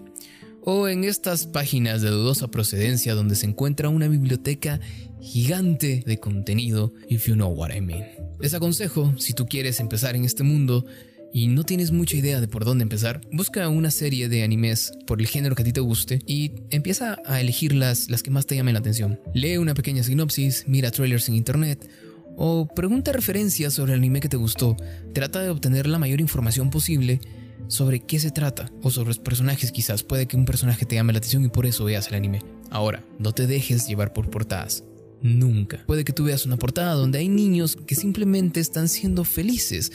o 0.62 0.88
en 0.88 1.04
estas 1.04 1.46
páginas 1.46 2.02
de 2.02 2.10
dudosa 2.10 2.48
procedencia 2.48 3.14
donde 3.14 3.34
se 3.34 3.46
encuentra 3.46 3.88
una 3.88 4.08
biblioteca 4.08 4.80
gigante 5.20 6.02
de 6.06 6.18
contenido, 6.18 6.92
if 7.08 7.26
you 7.26 7.34
know 7.34 7.50
what 7.50 7.70
I 7.74 7.80
mean. 7.80 8.04
Les 8.40 8.54
aconsejo, 8.54 9.14
si 9.18 9.32
tú 9.32 9.46
quieres 9.46 9.80
empezar 9.80 10.16
en 10.16 10.24
este 10.24 10.42
mundo 10.42 10.86
y 11.32 11.46
no 11.48 11.64
tienes 11.64 11.92
mucha 11.92 12.16
idea 12.16 12.40
de 12.40 12.48
por 12.48 12.64
dónde 12.64 12.82
empezar, 12.82 13.20
busca 13.32 13.68
una 13.68 13.90
serie 13.90 14.28
de 14.28 14.42
animes 14.42 14.92
por 15.06 15.20
el 15.20 15.28
género 15.28 15.54
que 15.54 15.62
a 15.62 15.64
ti 15.64 15.72
te 15.72 15.80
guste 15.80 16.20
y 16.26 16.52
empieza 16.70 17.18
a 17.26 17.40
elegir 17.40 17.74
las, 17.74 18.10
las 18.10 18.22
que 18.22 18.30
más 18.30 18.46
te 18.46 18.56
llamen 18.56 18.74
la 18.74 18.80
atención. 18.80 19.20
Lee 19.34 19.58
una 19.58 19.74
pequeña 19.74 20.02
sinopsis, 20.02 20.64
mira 20.66 20.90
trailers 20.90 21.28
en 21.28 21.36
internet 21.36 21.88
o 22.36 22.66
pregunta 22.66 23.12
referencias 23.12 23.74
sobre 23.74 23.92
el 23.92 23.98
anime 23.98 24.20
que 24.20 24.28
te 24.28 24.36
gustó. 24.36 24.76
Trata 25.12 25.40
de 25.40 25.50
obtener 25.50 25.86
la 25.86 25.98
mayor 25.98 26.20
información 26.20 26.70
posible 26.70 27.20
sobre 27.68 28.00
qué 28.00 28.18
se 28.18 28.30
trata 28.30 28.70
o 28.82 28.90
sobre 28.90 29.08
los 29.08 29.18
personajes 29.18 29.72
quizás. 29.72 30.02
Puede 30.02 30.26
que 30.26 30.36
un 30.36 30.44
personaje 30.44 30.86
te 30.86 30.96
llame 30.96 31.12
la 31.12 31.18
atención 31.18 31.44
y 31.44 31.48
por 31.48 31.66
eso 31.66 31.84
veas 31.84 32.08
el 32.08 32.14
anime. 32.14 32.42
Ahora, 32.70 33.04
no 33.18 33.32
te 33.32 33.46
dejes 33.46 33.86
llevar 33.86 34.12
por 34.12 34.30
portadas. 34.30 34.84
Nunca. 35.22 35.84
Puede 35.86 36.04
que 36.04 36.12
tú 36.12 36.24
veas 36.24 36.46
una 36.46 36.56
portada 36.56 36.94
donde 36.94 37.18
hay 37.18 37.28
niños 37.28 37.76
que 37.76 37.94
simplemente 37.94 38.60
están 38.60 38.88
siendo 38.88 39.24
felices 39.24 39.92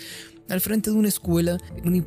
al 0.49 0.61
frente 0.61 0.91
de 0.91 0.95
una 0.95 1.07
escuela, 1.07 1.57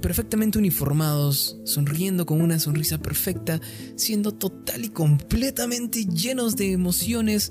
perfectamente 0.00 0.58
uniformados, 0.58 1.58
sonriendo 1.64 2.24
con 2.26 2.40
una 2.40 2.60
sonrisa 2.60 2.98
perfecta, 2.98 3.60
siendo 3.96 4.32
total 4.32 4.84
y 4.84 4.90
completamente 4.90 6.04
llenos 6.04 6.56
de 6.56 6.72
emociones. 6.72 7.50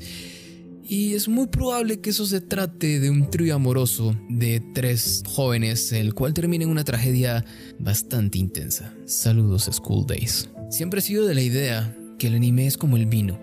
Y 0.89 1.15
es 1.15 1.27
muy 1.27 1.48
probable 1.48 2.00
que 2.00 2.12
eso 2.12 2.25
se 2.25 2.39
trate 2.39 3.01
de 3.01 3.10
un 3.10 3.29
trío 3.29 3.56
amoroso 3.56 4.15
de 4.29 4.62
tres 4.74 5.22
jóvenes, 5.27 5.91
el 5.91 6.13
cual 6.13 6.34
termina 6.34 6.63
en 6.63 6.70
una 6.70 6.86
tragedia 6.86 7.44
bastante 7.77 8.38
intensa. 8.38 8.96
Saludos 9.06 9.70
School 9.70 10.06
Days. 10.08 10.50
Siempre 10.70 11.00
he 11.00 11.03
sido 11.03 11.27
de 11.27 11.36
la 11.36 11.41
idea 11.41 11.94
que 12.17 12.27
el 12.27 12.36
anime 12.36 12.67
es 12.67 12.77
como 12.77 12.96
el 12.96 13.06
vino. 13.06 13.38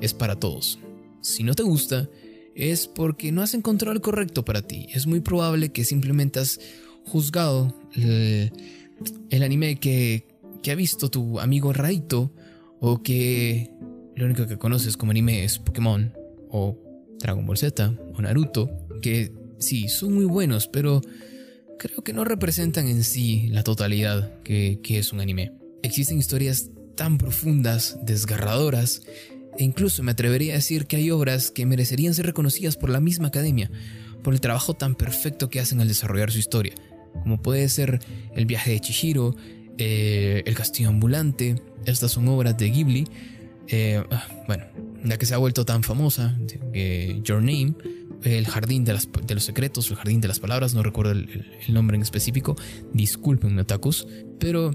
Es 0.00 0.14
para 0.14 0.36
todos. 0.36 0.78
Si 1.20 1.42
no 1.42 1.52
te 1.52 1.64
gusta, 1.64 2.08
es 2.54 2.88
porque 2.88 3.30
no 3.30 3.42
has 3.42 3.52
encontrado 3.52 3.92
el 3.92 4.00
correcto 4.00 4.42
para 4.42 4.62
ti. 4.62 4.86
Es 4.94 5.06
muy 5.06 5.20
probable 5.20 5.68
que 5.68 5.84
simplemente 5.84 6.40
has 6.40 6.60
juzgado 7.04 7.78
el, 7.94 9.42
anime 9.42 9.78
que, 9.78 10.26
que, 10.62 10.70
ha 10.70 10.74
visto 10.74 11.10
tu 11.10 11.40
amigo 11.40 11.74
Raito 11.74 12.32
o 12.80 13.02
que 13.02 13.70
lo 14.16 14.24
único 14.24 14.46
que 14.46 14.56
conoces 14.56 14.96
como 14.96 15.10
anime 15.10 15.44
es 15.44 15.58
Pokémon 15.58 16.14
o 16.50 16.78
Dragon 17.18 17.44
Ball 17.46 17.58
Z 17.58 17.94
o 18.14 18.22
Naruto, 18.22 18.70
que 19.02 19.32
sí, 19.58 19.88
son 19.88 20.14
muy 20.14 20.24
buenos, 20.24 20.68
pero 20.68 21.00
creo 21.78 22.02
que 22.02 22.12
no 22.12 22.24
representan 22.24 22.88
en 22.88 23.04
sí 23.04 23.48
la 23.48 23.62
totalidad 23.62 24.40
que, 24.42 24.80
es 24.88 25.12
un 25.12 25.20
anime. 25.20 25.52
Existen 25.82 26.18
historias 26.18 26.70
tan 26.96 27.18
profundas, 27.18 27.98
desgarradoras, 28.02 29.02
e 29.56 29.64
incluso 29.64 30.02
me 30.02 30.12
atrevería 30.12 30.52
a 30.52 30.56
decir 30.56 30.86
que 30.86 30.96
hay 30.96 31.10
obras 31.10 31.50
que 31.50 31.66
merecerían 31.66 32.14
ser 32.14 32.26
reconocidas 32.26 32.76
por 32.76 32.90
la 32.90 33.00
misma 33.00 33.28
academia, 33.28 33.70
por 34.22 34.34
el 34.34 34.40
trabajo 34.40 34.74
tan 34.74 34.94
perfecto 34.94 35.48
que 35.48 35.60
hacen 35.60 35.80
al 35.80 35.88
desarrollar 35.88 36.30
su 36.30 36.38
historia, 36.38 36.74
como 37.12 37.40
puede 37.40 37.68
ser 37.68 38.00
El 38.34 38.46
viaje 38.46 38.72
de 38.72 38.80
Chihiro, 38.80 39.36
eh, 39.78 40.42
El 40.44 40.54
castillo 40.54 40.88
ambulante, 40.88 41.56
estas 41.86 42.10
son 42.12 42.28
obras 42.28 42.56
de 42.58 42.70
Ghibli, 42.70 43.06
eh, 43.68 44.02
ah, 44.10 44.26
bueno, 44.46 44.64
la 45.04 45.18
que 45.18 45.26
se 45.26 45.34
ha 45.34 45.38
vuelto 45.38 45.64
tan 45.64 45.82
famosa, 45.82 46.38
Your 47.22 47.40
Name, 47.40 47.74
El 48.22 48.46
jardín 48.46 48.84
de, 48.84 48.92
los 48.92 49.44
secretos, 49.44 49.90
El 49.90 49.96
jardín 49.96 50.20
de 50.20 50.28
las 50.28 50.40
palabras, 50.40 50.74
no 50.74 50.82
recuerdo 50.82 51.12
el, 51.12 51.46
el 51.66 51.74
nombre 51.74 51.96
en 51.96 52.02
específico, 52.02 52.56
disculpen, 52.92 53.58
otakus, 53.58 54.06
pero 54.38 54.72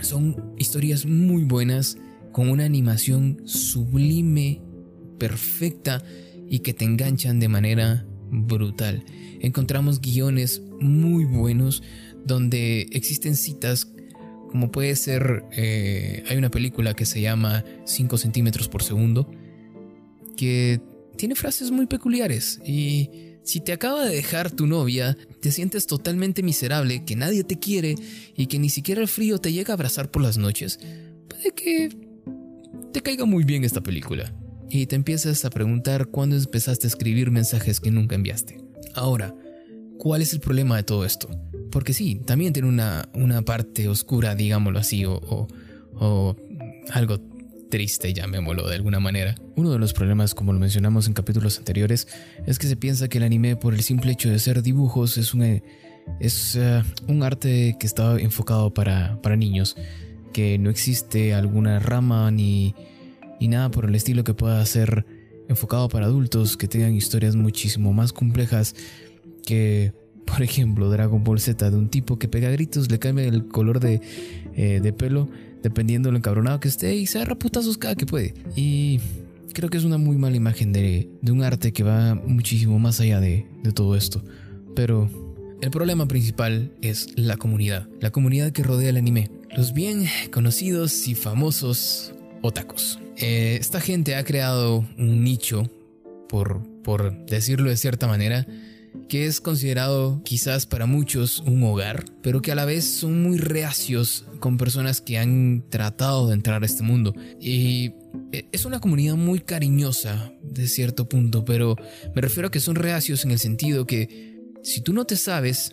son 0.00 0.54
historias 0.58 1.06
muy 1.06 1.44
buenas 1.44 1.96
con 2.32 2.50
una 2.50 2.64
animación 2.64 3.42
sublime, 3.44 4.60
perfecta 5.18 6.02
y 6.48 6.60
que 6.60 6.74
te 6.74 6.84
enganchan 6.84 7.40
de 7.40 7.48
manera 7.48 8.06
brutal. 8.30 9.04
Encontramos 9.40 10.00
guiones 10.00 10.62
muy 10.80 11.24
buenos 11.24 11.82
donde 12.24 12.82
existen 12.92 13.36
citas 13.36 13.88
como 14.48 14.72
puede 14.72 14.96
ser, 14.96 15.44
eh, 15.52 16.24
hay 16.28 16.36
una 16.36 16.50
película 16.50 16.94
que 16.94 17.06
se 17.06 17.20
llama 17.20 17.64
5 17.84 18.16
centímetros 18.18 18.68
por 18.68 18.82
segundo, 18.82 19.30
que 20.38 20.80
tiene 21.16 21.34
frases 21.34 21.72
muy 21.72 21.86
peculiares 21.86 22.60
y 22.64 23.10
si 23.42 23.60
te 23.60 23.72
acaba 23.72 24.04
de 24.04 24.14
dejar 24.14 24.52
tu 24.52 24.66
novia, 24.66 25.16
te 25.40 25.50
sientes 25.50 25.86
totalmente 25.86 26.42
miserable, 26.44 27.04
que 27.04 27.16
nadie 27.16 27.42
te 27.42 27.58
quiere 27.58 27.96
y 28.36 28.46
que 28.46 28.58
ni 28.58 28.70
siquiera 28.70 29.00
el 29.00 29.08
frío 29.08 29.38
te 29.38 29.52
llega 29.52 29.72
a 29.72 29.74
abrazar 29.74 30.10
por 30.10 30.22
las 30.22 30.38
noches, 30.38 30.78
puede 31.28 31.50
que 31.52 31.90
te 32.92 33.00
caiga 33.02 33.24
muy 33.24 33.42
bien 33.42 33.64
esta 33.64 33.82
película 33.82 34.32
y 34.70 34.86
te 34.86 34.94
empiezas 34.94 35.44
a 35.44 35.50
preguntar 35.50 36.06
cuándo 36.06 36.36
empezaste 36.36 36.86
a 36.86 36.88
escribir 36.88 37.32
mensajes 37.32 37.80
que 37.80 37.90
nunca 37.90 38.14
enviaste. 38.14 38.60
Ahora, 38.94 39.34
¿cuál 39.98 40.22
es 40.22 40.32
el 40.32 40.40
problema 40.40 40.76
de 40.76 40.84
todo 40.84 41.04
esto? 41.04 41.28
Porque 41.72 41.94
sí, 41.94 42.20
también 42.24 42.52
tiene 42.52 42.68
una, 42.68 43.08
una 43.14 43.42
parte 43.42 43.88
oscura, 43.88 44.36
digámoslo 44.36 44.78
así, 44.78 45.04
o, 45.04 45.14
o, 45.14 45.48
o 45.94 46.36
algo 46.92 47.18
triste, 47.68 48.12
llamémoslo 48.12 48.66
de 48.68 48.74
alguna 48.74 49.00
manera. 49.00 49.34
Uno 49.56 49.70
de 49.70 49.78
los 49.78 49.92
problemas, 49.92 50.34
como 50.34 50.52
lo 50.52 50.58
mencionamos 50.58 51.06
en 51.06 51.14
capítulos 51.14 51.58
anteriores, 51.58 52.08
es 52.46 52.58
que 52.58 52.66
se 52.66 52.76
piensa 52.76 53.08
que 53.08 53.18
el 53.18 53.24
anime, 53.24 53.56
por 53.56 53.74
el 53.74 53.82
simple 53.82 54.12
hecho 54.12 54.30
de 54.30 54.38
ser 54.38 54.62
dibujos, 54.62 55.18
es 55.18 55.34
un, 55.34 55.62
es, 56.20 56.56
eh, 56.56 56.82
un 57.06 57.22
arte 57.22 57.76
que 57.78 57.86
está 57.86 58.18
enfocado 58.18 58.72
para, 58.72 59.20
para 59.22 59.36
niños 59.36 59.76
que 60.32 60.58
no 60.58 60.70
existe 60.70 61.34
alguna 61.34 61.78
rama 61.78 62.30
ni, 62.30 62.74
ni 63.40 63.48
nada 63.48 63.70
por 63.70 63.86
el 63.86 63.94
estilo 63.94 64.24
que 64.24 64.34
pueda 64.34 64.64
ser 64.66 65.06
enfocado 65.48 65.88
para 65.88 66.06
adultos, 66.06 66.56
que 66.56 66.68
tengan 66.68 66.94
historias 66.94 67.34
muchísimo 67.34 67.92
más 67.92 68.12
complejas 68.12 68.74
que, 69.44 69.92
por 70.26 70.42
ejemplo, 70.42 70.90
Dragon 70.90 71.24
Ball 71.24 71.40
Z, 71.40 71.70
de 71.70 71.76
un 71.76 71.88
tipo 71.88 72.18
que 72.18 72.28
pega 72.28 72.50
gritos, 72.50 72.90
le 72.90 72.98
cambia 72.98 73.24
el 73.24 73.48
color 73.48 73.80
de, 73.80 74.00
eh, 74.54 74.80
de 74.82 74.92
pelo, 74.92 75.28
dependiendo 75.62 76.08
de 76.08 76.12
lo 76.12 76.18
encabronado 76.18 76.60
que 76.60 76.68
esté, 76.68 76.94
y 76.94 77.06
se 77.06 77.18
agarra 77.18 77.38
putazos 77.38 77.78
cada 77.78 77.94
que 77.94 78.06
puede. 78.06 78.34
Y 78.56 79.00
creo 79.52 79.68
que 79.70 79.78
es 79.78 79.84
una 79.84 79.98
muy 79.98 80.16
mala 80.16 80.36
imagen 80.36 80.72
de, 80.72 81.10
de 81.20 81.32
un 81.32 81.42
arte 81.42 81.72
que 81.72 81.82
va 81.82 82.14
muchísimo 82.14 82.78
más 82.78 83.00
allá 83.00 83.20
de, 83.20 83.46
de 83.62 83.72
todo 83.72 83.96
esto. 83.96 84.22
Pero 84.74 85.10
el 85.60 85.70
problema 85.70 86.06
principal 86.06 86.72
es 86.82 87.08
la 87.16 87.36
comunidad, 87.36 87.88
la 88.00 88.10
comunidad 88.10 88.52
que 88.52 88.62
rodea 88.62 88.90
el 88.90 88.96
anime 88.96 89.30
los 89.56 89.72
bien 89.72 90.06
conocidos 90.32 91.08
y 91.08 91.14
famosos 91.14 92.12
otakus. 92.42 92.98
Eh, 93.16 93.56
esta 93.60 93.80
gente 93.80 94.14
ha 94.14 94.24
creado 94.24 94.86
un 94.96 95.24
nicho, 95.24 95.68
por, 96.28 96.62
por 96.82 97.26
decirlo 97.26 97.70
de 97.70 97.76
cierta 97.76 98.06
manera, 98.06 98.46
que 99.08 99.26
es 99.26 99.40
considerado 99.40 100.22
quizás 100.24 100.66
para 100.66 100.86
muchos 100.86 101.40
un 101.40 101.62
hogar, 101.62 102.04
pero 102.22 102.42
que 102.42 102.52
a 102.52 102.54
la 102.54 102.64
vez 102.64 102.84
son 102.84 103.22
muy 103.22 103.38
reacios 103.38 104.26
con 104.40 104.58
personas 104.58 105.00
que 105.00 105.18
han 105.18 105.64
tratado 105.70 106.28
de 106.28 106.34
entrar 106.34 106.62
a 106.62 106.66
este 106.66 106.82
mundo. 106.82 107.14
Y 107.40 107.92
eh, 108.32 108.48
es 108.52 108.64
una 108.64 108.80
comunidad 108.80 109.16
muy 109.16 109.40
cariñosa 109.40 110.32
de 110.42 110.68
cierto 110.68 111.08
punto, 111.08 111.44
pero 111.44 111.76
me 112.14 112.20
refiero 112.20 112.48
a 112.48 112.50
que 112.50 112.60
son 112.60 112.74
reacios 112.74 113.24
en 113.24 113.30
el 113.30 113.38
sentido 113.38 113.86
que 113.86 114.36
si 114.62 114.80
tú 114.80 114.92
no 114.92 115.04
te 115.04 115.16
sabes 115.16 115.70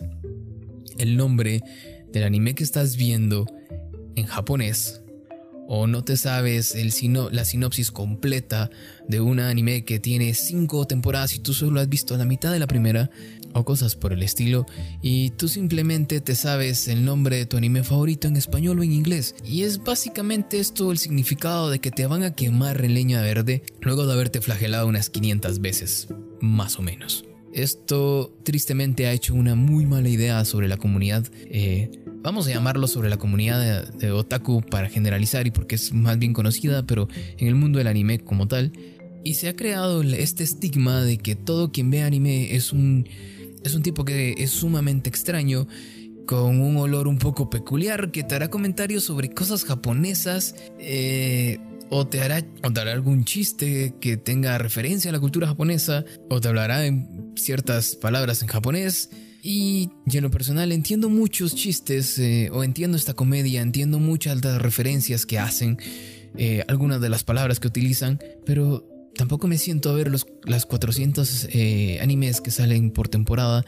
el 0.98 1.16
nombre 1.16 1.62
del 2.12 2.24
anime 2.24 2.54
que 2.54 2.64
estás 2.64 2.96
viendo 2.96 3.46
en 4.14 4.24
japonés 4.26 5.02
o 5.68 5.86
no 5.86 6.04
te 6.04 6.16
sabes 6.16 6.76
la 7.32 7.44
sinopsis 7.44 7.90
completa 7.90 8.70
de 9.08 9.20
un 9.20 9.40
anime 9.40 9.84
que 9.84 9.98
tiene 9.98 10.34
cinco 10.34 10.86
temporadas 10.86 11.34
y 11.34 11.40
tú 11.40 11.54
solo 11.54 11.80
has 11.80 11.88
visto 11.88 12.16
la 12.16 12.24
mitad 12.24 12.52
de 12.52 12.58
la 12.58 12.66
primera 12.66 13.10
o 13.52 13.64
cosas 13.64 13.96
por 13.96 14.12
el 14.12 14.22
estilo 14.22 14.66
y 15.02 15.30
tú 15.30 15.48
simplemente 15.48 16.20
te 16.20 16.34
sabes 16.34 16.88
el 16.88 17.04
nombre 17.04 17.36
de 17.36 17.46
tu 17.46 17.56
anime 17.56 17.82
favorito 17.82 18.28
en 18.28 18.36
español 18.36 18.78
o 18.78 18.82
en 18.82 18.92
inglés 18.92 19.34
y 19.44 19.62
es 19.62 19.82
básicamente 19.82 20.58
esto 20.58 20.92
el 20.92 20.98
significado 20.98 21.70
de 21.70 21.78
que 21.78 21.90
te 21.90 22.06
van 22.06 22.22
a 22.22 22.34
quemar 22.34 22.84
en 22.84 22.94
leña 22.94 23.22
verde 23.22 23.62
luego 23.80 24.06
de 24.06 24.12
haberte 24.12 24.40
flagelado 24.40 24.86
unas 24.86 25.10
500 25.10 25.60
veces 25.60 26.08
más 26.40 26.78
o 26.78 26.82
menos. 26.82 27.24
Esto 27.52 28.36
tristemente 28.44 29.06
ha 29.06 29.12
hecho 29.12 29.34
una 29.34 29.54
muy 29.54 29.86
mala 29.86 30.10
idea 30.10 30.44
sobre 30.44 30.68
la 30.68 30.76
comunidad 30.76 31.24
eh, 31.46 31.90
vamos 32.26 32.48
a 32.48 32.50
llamarlo 32.50 32.88
sobre 32.88 33.08
la 33.08 33.18
comunidad 33.18 33.86
de, 33.86 34.10
otaku 34.10 34.60
para 34.60 34.88
generalizar 34.88 35.46
y 35.46 35.52
porque 35.52 35.76
es 35.76 35.92
más 35.92 36.18
bien 36.18 36.32
conocida, 36.32 36.84
pero 36.84 37.08
en 37.38 37.46
el 37.46 37.54
mundo 37.54 37.78
del 37.78 37.86
anime 37.86 38.18
como 38.18 38.48
tal. 38.48 38.72
Y 39.22 39.34
se 39.34 39.48
ha 39.48 39.54
creado 39.54 40.02
este 40.02 40.42
estigma 40.42 41.02
de 41.02 41.18
que 41.18 41.36
todo 41.36 41.70
quien 41.70 41.88
ve 41.88 42.02
anime 42.02 42.56
es 42.56 42.72
un, 42.72 43.08
es 43.62 43.76
un 43.76 43.82
tipo 43.84 44.04
que 44.04 44.34
es 44.38 44.50
sumamente 44.50 45.08
extraño, 45.08 45.68
con 46.26 46.60
un 46.60 46.76
olor 46.78 47.06
un 47.06 47.18
poco 47.18 47.48
peculiar, 47.48 48.10
que 48.10 48.24
te 48.24 48.34
hará 48.34 48.48
comentarios 48.48 49.04
sobre 49.04 49.30
cosas 49.30 49.64
japonesas, 49.64 50.56
eh, 50.80 51.58
o, 51.90 52.08
te 52.08 52.22
hará, 52.22 52.44
o 52.64 52.72
te 52.72 52.80
hará 52.80 52.90
algún 52.90 53.24
chiste 53.24 53.94
que 54.00 54.16
tenga 54.16 54.58
referencia 54.58 55.10
a 55.10 55.12
la 55.12 55.20
cultura 55.20 55.46
japonesa, 55.46 56.04
o 56.28 56.40
te 56.40 56.48
hablará 56.48 56.86
en 56.86 57.34
ciertas 57.36 57.94
palabras 57.94 58.42
en 58.42 58.48
japonés 58.48 59.10
y 59.48 59.90
yo 60.06 60.18
en 60.18 60.24
lo 60.24 60.30
personal 60.32 60.72
entiendo 60.72 61.08
muchos 61.08 61.54
chistes 61.54 62.18
eh, 62.18 62.50
o 62.52 62.64
entiendo 62.64 62.96
esta 62.96 63.14
comedia, 63.14 63.62
entiendo 63.62 64.00
muchas 64.00 64.44
las 64.44 64.60
referencias 64.60 65.24
que 65.24 65.38
hacen, 65.38 65.78
eh, 66.36 66.64
algunas 66.66 67.00
de 67.00 67.08
las 67.08 67.22
palabras 67.22 67.60
que 67.60 67.68
utilizan, 67.68 68.18
pero 68.44 68.84
tampoco 69.14 69.46
me 69.46 69.56
siento 69.56 69.90
a 69.90 69.92
ver 69.92 70.10
los, 70.10 70.26
las 70.42 70.66
400 70.66 71.46
eh, 71.52 72.00
animes 72.02 72.40
que 72.40 72.50
salen 72.50 72.90
por 72.90 73.06
temporada 73.06 73.64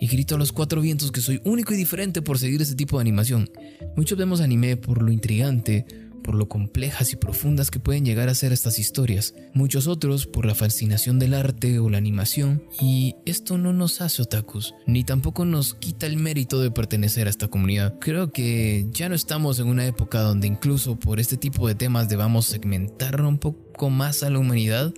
y 0.00 0.08
grito 0.08 0.34
a 0.34 0.38
los 0.38 0.50
cuatro 0.50 0.80
vientos 0.80 1.12
que 1.12 1.20
soy 1.20 1.40
único 1.44 1.72
y 1.72 1.76
diferente 1.76 2.20
por 2.20 2.40
seguir 2.40 2.60
ese 2.60 2.74
tipo 2.74 2.96
de 2.96 3.02
animación. 3.02 3.48
Muchos 3.96 4.18
vemos 4.18 4.40
anime 4.40 4.76
por 4.76 5.00
lo 5.00 5.12
intrigante, 5.12 5.86
por 6.24 6.34
lo 6.34 6.48
complejas 6.48 7.12
y 7.12 7.16
profundas 7.16 7.70
que 7.70 7.78
pueden 7.78 8.04
llegar 8.04 8.28
a 8.28 8.34
ser 8.34 8.52
estas 8.52 8.80
historias, 8.80 9.34
muchos 9.52 9.86
otros 9.86 10.26
por 10.26 10.46
la 10.46 10.56
fascinación 10.56 11.20
del 11.20 11.34
arte 11.34 11.78
o 11.78 11.88
la 11.88 11.98
animación, 11.98 12.64
y 12.80 13.14
esto 13.26 13.58
no 13.58 13.72
nos 13.72 14.00
hace 14.00 14.22
otakus, 14.22 14.74
ni 14.86 15.04
tampoco 15.04 15.44
nos 15.44 15.74
quita 15.74 16.06
el 16.06 16.16
mérito 16.16 16.60
de 16.60 16.72
pertenecer 16.72 17.28
a 17.28 17.30
esta 17.30 17.48
comunidad. 17.48 17.98
Creo 18.00 18.32
que 18.32 18.88
ya 18.90 19.08
no 19.08 19.14
estamos 19.14 19.60
en 19.60 19.68
una 19.68 19.86
época 19.86 20.20
donde 20.20 20.48
incluso 20.48 20.98
por 20.98 21.20
este 21.20 21.36
tipo 21.36 21.68
de 21.68 21.76
temas 21.76 22.08
debamos 22.08 22.46
segmentar 22.46 23.20
un 23.20 23.38
poco 23.38 23.90
más 23.90 24.22
a 24.22 24.30
la 24.30 24.38
humanidad 24.38 24.92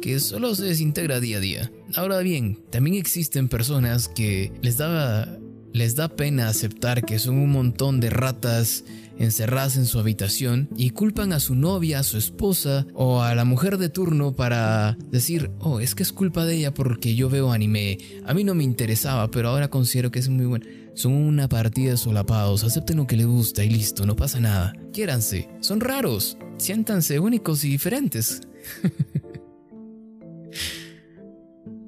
que 0.00 0.18
solo 0.20 0.54
se 0.54 0.64
desintegra 0.64 1.20
día 1.20 1.38
a 1.38 1.40
día. 1.40 1.72
Ahora 1.94 2.18
bien, 2.20 2.58
también 2.70 2.96
existen 2.96 3.48
personas 3.48 4.08
que 4.08 4.52
les 4.62 4.76
da, 4.76 5.38
les 5.72 5.96
da 5.96 6.08
pena 6.08 6.48
aceptar 6.48 7.04
que 7.04 7.18
son 7.18 7.36
un 7.36 7.50
montón 7.50 8.00
de 8.00 8.10
ratas 8.10 8.84
encerradas 9.24 9.76
en 9.76 9.86
su 9.86 9.98
habitación 9.98 10.68
y 10.76 10.90
culpan 10.90 11.32
a 11.32 11.40
su 11.40 11.54
novia, 11.54 12.00
a 12.00 12.02
su 12.02 12.18
esposa 12.18 12.86
o 12.94 13.22
a 13.22 13.34
la 13.34 13.44
mujer 13.44 13.78
de 13.78 13.88
turno 13.88 14.34
para 14.34 14.96
decir, 15.10 15.50
oh, 15.60 15.80
es 15.80 15.94
que 15.94 16.02
es 16.02 16.12
culpa 16.12 16.44
de 16.44 16.56
ella 16.56 16.74
porque 16.74 17.14
yo 17.14 17.30
veo 17.30 17.52
anime. 17.52 17.98
A 18.26 18.34
mí 18.34 18.44
no 18.44 18.54
me 18.54 18.64
interesaba, 18.64 19.30
pero 19.30 19.48
ahora 19.48 19.68
considero 19.68 20.10
que 20.10 20.18
es 20.18 20.28
muy 20.28 20.46
bueno. 20.46 20.66
Son 20.94 21.12
una 21.12 21.48
partida 21.48 21.92
de 21.92 21.96
solapados, 21.96 22.64
acepten 22.64 22.98
lo 22.98 23.06
que 23.06 23.16
les 23.16 23.26
gusta 23.26 23.64
y 23.64 23.70
listo, 23.70 24.04
no 24.04 24.14
pasa 24.16 24.40
nada. 24.40 24.74
Quiéranse, 24.92 25.48
son 25.60 25.80
raros, 25.80 26.36
siéntanse 26.58 27.18
únicos 27.18 27.64
y 27.64 27.70
diferentes. 27.70 28.42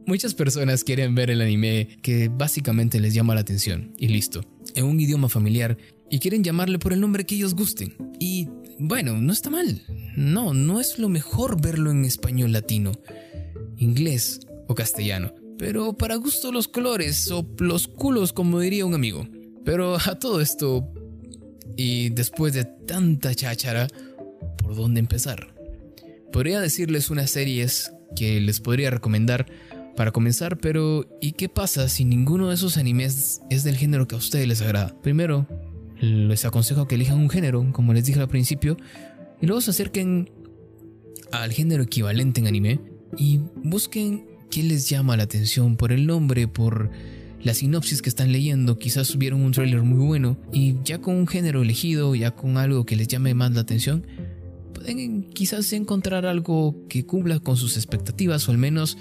Muchas 0.06 0.34
personas 0.34 0.84
quieren 0.84 1.14
ver 1.14 1.30
el 1.30 1.40
anime 1.40 1.98
que 2.02 2.28
básicamente 2.28 3.00
les 3.00 3.14
llama 3.14 3.34
la 3.34 3.40
atención 3.40 3.94
y 3.98 4.08
listo, 4.08 4.42
en 4.74 4.84
un 4.84 5.00
idioma 5.00 5.30
familiar 5.30 5.78
y 6.14 6.20
quieren 6.20 6.44
llamarle 6.44 6.78
por 6.78 6.92
el 6.92 7.00
nombre 7.00 7.26
que 7.26 7.34
ellos 7.34 7.56
gusten. 7.56 7.92
Y 8.20 8.48
bueno, 8.78 9.20
no 9.20 9.32
está 9.32 9.50
mal. 9.50 9.82
No, 10.16 10.54
no 10.54 10.78
es 10.78 11.00
lo 11.00 11.08
mejor 11.08 11.60
verlo 11.60 11.90
en 11.90 12.04
español 12.04 12.52
latino, 12.52 12.92
inglés 13.78 14.38
o 14.68 14.76
castellano. 14.76 15.34
Pero 15.58 15.94
para 15.94 16.14
gusto 16.14 16.52
los 16.52 16.68
colores 16.68 17.28
o 17.32 17.44
los 17.58 17.88
culos 17.88 18.32
como 18.32 18.60
diría 18.60 18.86
un 18.86 18.94
amigo. 18.94 19.26
Pero 19.64 19.96
a 19.96 20.16
todo 20.20 20.40
esto, 20.40 20.88
y 21.76 22.10
después 22.10 22.54
de 22.54 22.64
tanta 22.64 23.34
cháchara, 23.34 23.88
¿por 24.58 24.76
dónde 24.76 25.00
empezar? 25.00 25.52
Podría 26.32 26.60
decirles 26.60 27.10
unas 27.10 27.30
series 27.30 27.90
que 28.14 28.40
les 28.40 28.60
podría 28.60 28.90
recomendar 28.90 29.46
para 29.96 30.12
comenzar, 30.12 30.58
pero 30.58 31.08
¿y 31.20 31.32
qué 31.32 31.48
pasa 31.48 31.88
si 31.88 32.04
ninguno 32.04 32.50
de 32.50 32.54
esos 32.54 32.76
animes 32.76 33.40
es 33.50 33.64
del 33.64 33.76
género 33.76 34.06
que 34.06 34.14
a 34.14 34.18
ustedes 34.18 34.46
les 34.46 34.62
agrada? 34.62 34.94
Primero, 35.02 35.48
les 36.00 36.44
aconsejo 36.44 36.86
que 36.86 36.94
elijan 36.94 37.18
un 37.18 37.30
género, 37.30 37.66
como 37.72 37.92
les 37.92 38.04
dije 38.04 38.20
al 38.20 38.28
principio, 38.28 38.76
y 39.40 39.46
luego 39.46 39.60
se 39.60 39.70
acerquen 39.70 40.30
al 41.32 41.52
género 41.52 41.82
equivalente 41.82 42.40
en 42.40 42.46
anime 42.46 42.80
y 43.16 43.40
busquen 43.62 44.26
qué 44.50 44.62
les 44.62 44.88
llama 44.88 45.16
la 45.16 45.24
atención 45.24 45.76
por 45.76 45.92
el 45.92 46.06
nombre, 46.06 46.48
por 46.48 46.90
la 47.42 47.54
sinopsis 47.54 48.00
que 48.00 48.08
están 48.08 48.32
leyendo, 48.32 48.78
quizás 48.78 49.18
vieron 49.18 49.42
un 49.42 49.52
tráiler 49.52 49.82
muy 49.82 50.04
bueno 50.04 50.38
y 50.52 50.76
ya 50.84 51.00
con 51.00 51.14
un 51.14 51.26
género 51.26 51.62
elegido, 51.62 52.14
ya 52.14 52.30
con 52.30 52.56
algo 52.56 52.86
que 52.86 52.96
les 52.96 53.08
llame 53.08 53.34
más 53.34 53.52
la 53.52 53.60
atención, 53.60 54.06
pueden 54.72 55.24
quizás 55.24 55.72
encontrar 55.72 56.24
algo 56.24 56.86
que 56.88 57.04
cumpla 57.04 57.40
con 57.40 57.56
sus 57.56 57.76
expectativas 57.76 58.48
o 58.48 58.52
al 58.52 58.58
menos 58.58 58.96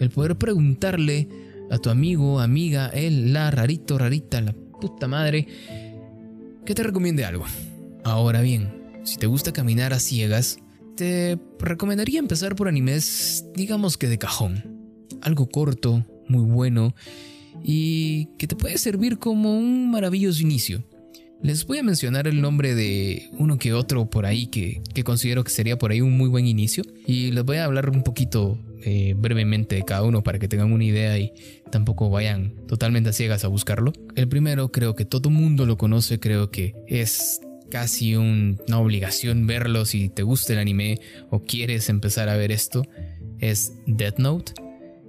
el 0.00 0.10
poder 0.10 0.36
preguntarle 0.36 1.28
a 1.70 1.78
tu 1.78 1.90
amigo, 1.90 2.40
amiga, 2.40 2.88
él, 2.88 3.32
la 3.32 3.50
rarito, 3.50 3.98
rarita, 3.98 4.40
la 4.40 4.52
puta 4.52 5.08
madre, 5.08 5.46
que 6.64 6.74
te 6.74 6.82
recomiende 6.82 7.24
algo. 7.24 7.44
Ahora 8.04 8.40
bien, 8.40 9.00
si 9.04 9.16
te 9.16 9.26
gusta 9.26 9.52
caminar 9.52 9.92
a 9.92 9.98
ciegas, 9.98 10.58
te 10.96 11.38
recomendaría 11.58 12.18
empezar 12.18 12.56
por 12.56 12.68
animes, 12.68 13.44
digamos 13.54 13.96
que 13.96 14.08
de 14.08 14.18
cajón. 14.18 14.78
Algo 15.22 15.48
corto, 15.48 16.04
muy 16.28 16.44
bueno 16.44 16.94
y 17.62 18.26
que 18.38 18.46
te 18.46 18.56
puede 18.56 18.78
servir 18.78 19.18
como 19.18 19.56
un 19.56 19.90
maravilloso 19.90 20.42
inicio. 20.42 20.84
Les 21.42 21.66
voy 21.66 21.78
a 21.78 21.82
mencionar 21.82 22.26
el 22.26 22.40
nombre 22.40 22.74
de 22.74 23.30
uno 23.38 23.58
que 23.58 23.72
otro 23.72 24.10
por 24.10 24.26
ahí 24.26 24.48
que, 24.48 24.82
que 24.92 25.04
considero 25.04 25.44
que 25.44 25.50
sería 25.50 25.78
por 25.78 25.92
ahí 25.92 26.00
un 26.00 26.16
muy 26.16 26.28
buen 26.28 26.46
inicio 26.46 26.82
y 27.06 27.30
les 27.30 27.44
voy 27.44 27.58
a 27.58 27.64
hablar 27.64 27.90
un 27.90 28.02
poquito 28.02 28.58
eh, 28.84 29.14
brevemente 29.16 29.76
de 29.76 29.84
cada 29.84 30.02
uno 30.02 30.22
para 30.22 30.38
que 30.38 30.48
tengan 30.48 30.72
una 30.72 30.84
idea 30.84 31.18
y 31.18 31.32
tampoco 31.70 32.10
vayan 32.10 32.54
totalmente 32.66 33.10
a 33.10 33.12
ciegas 33.12 33.44
a 33.44 33.48
buscarlo. 33.48 33.92
El 34.14 34.28
primero 34.28 34.70
creo 34.70 34.94
que 34.94 35.04
todo 35.04 35.30
mundo 35.30 35.66
lo 35.66 35.76
conoce, 35.76 36.20
creo 36.20 36.50
que 36.50 36.74
es 36.86 37.40
casi 37.70 38.16
una 38.16 38.78
obligación 38.78 39.46
verlo 39.46 39.84
si 39.84 40.08
te 40.08 40.22
gusta 40.22 40.54
el 40.54 40.58
anime 40.58 41.00
o 41.30 41.40
quieres 41.42 41.88
empezar 41.88 42.28
a 42.28 42.36
ver 42.36 42.52
esto, 42.52 42.84
es 43.38 43.72
Death 43.86 44.18
Note. 44.18 44.52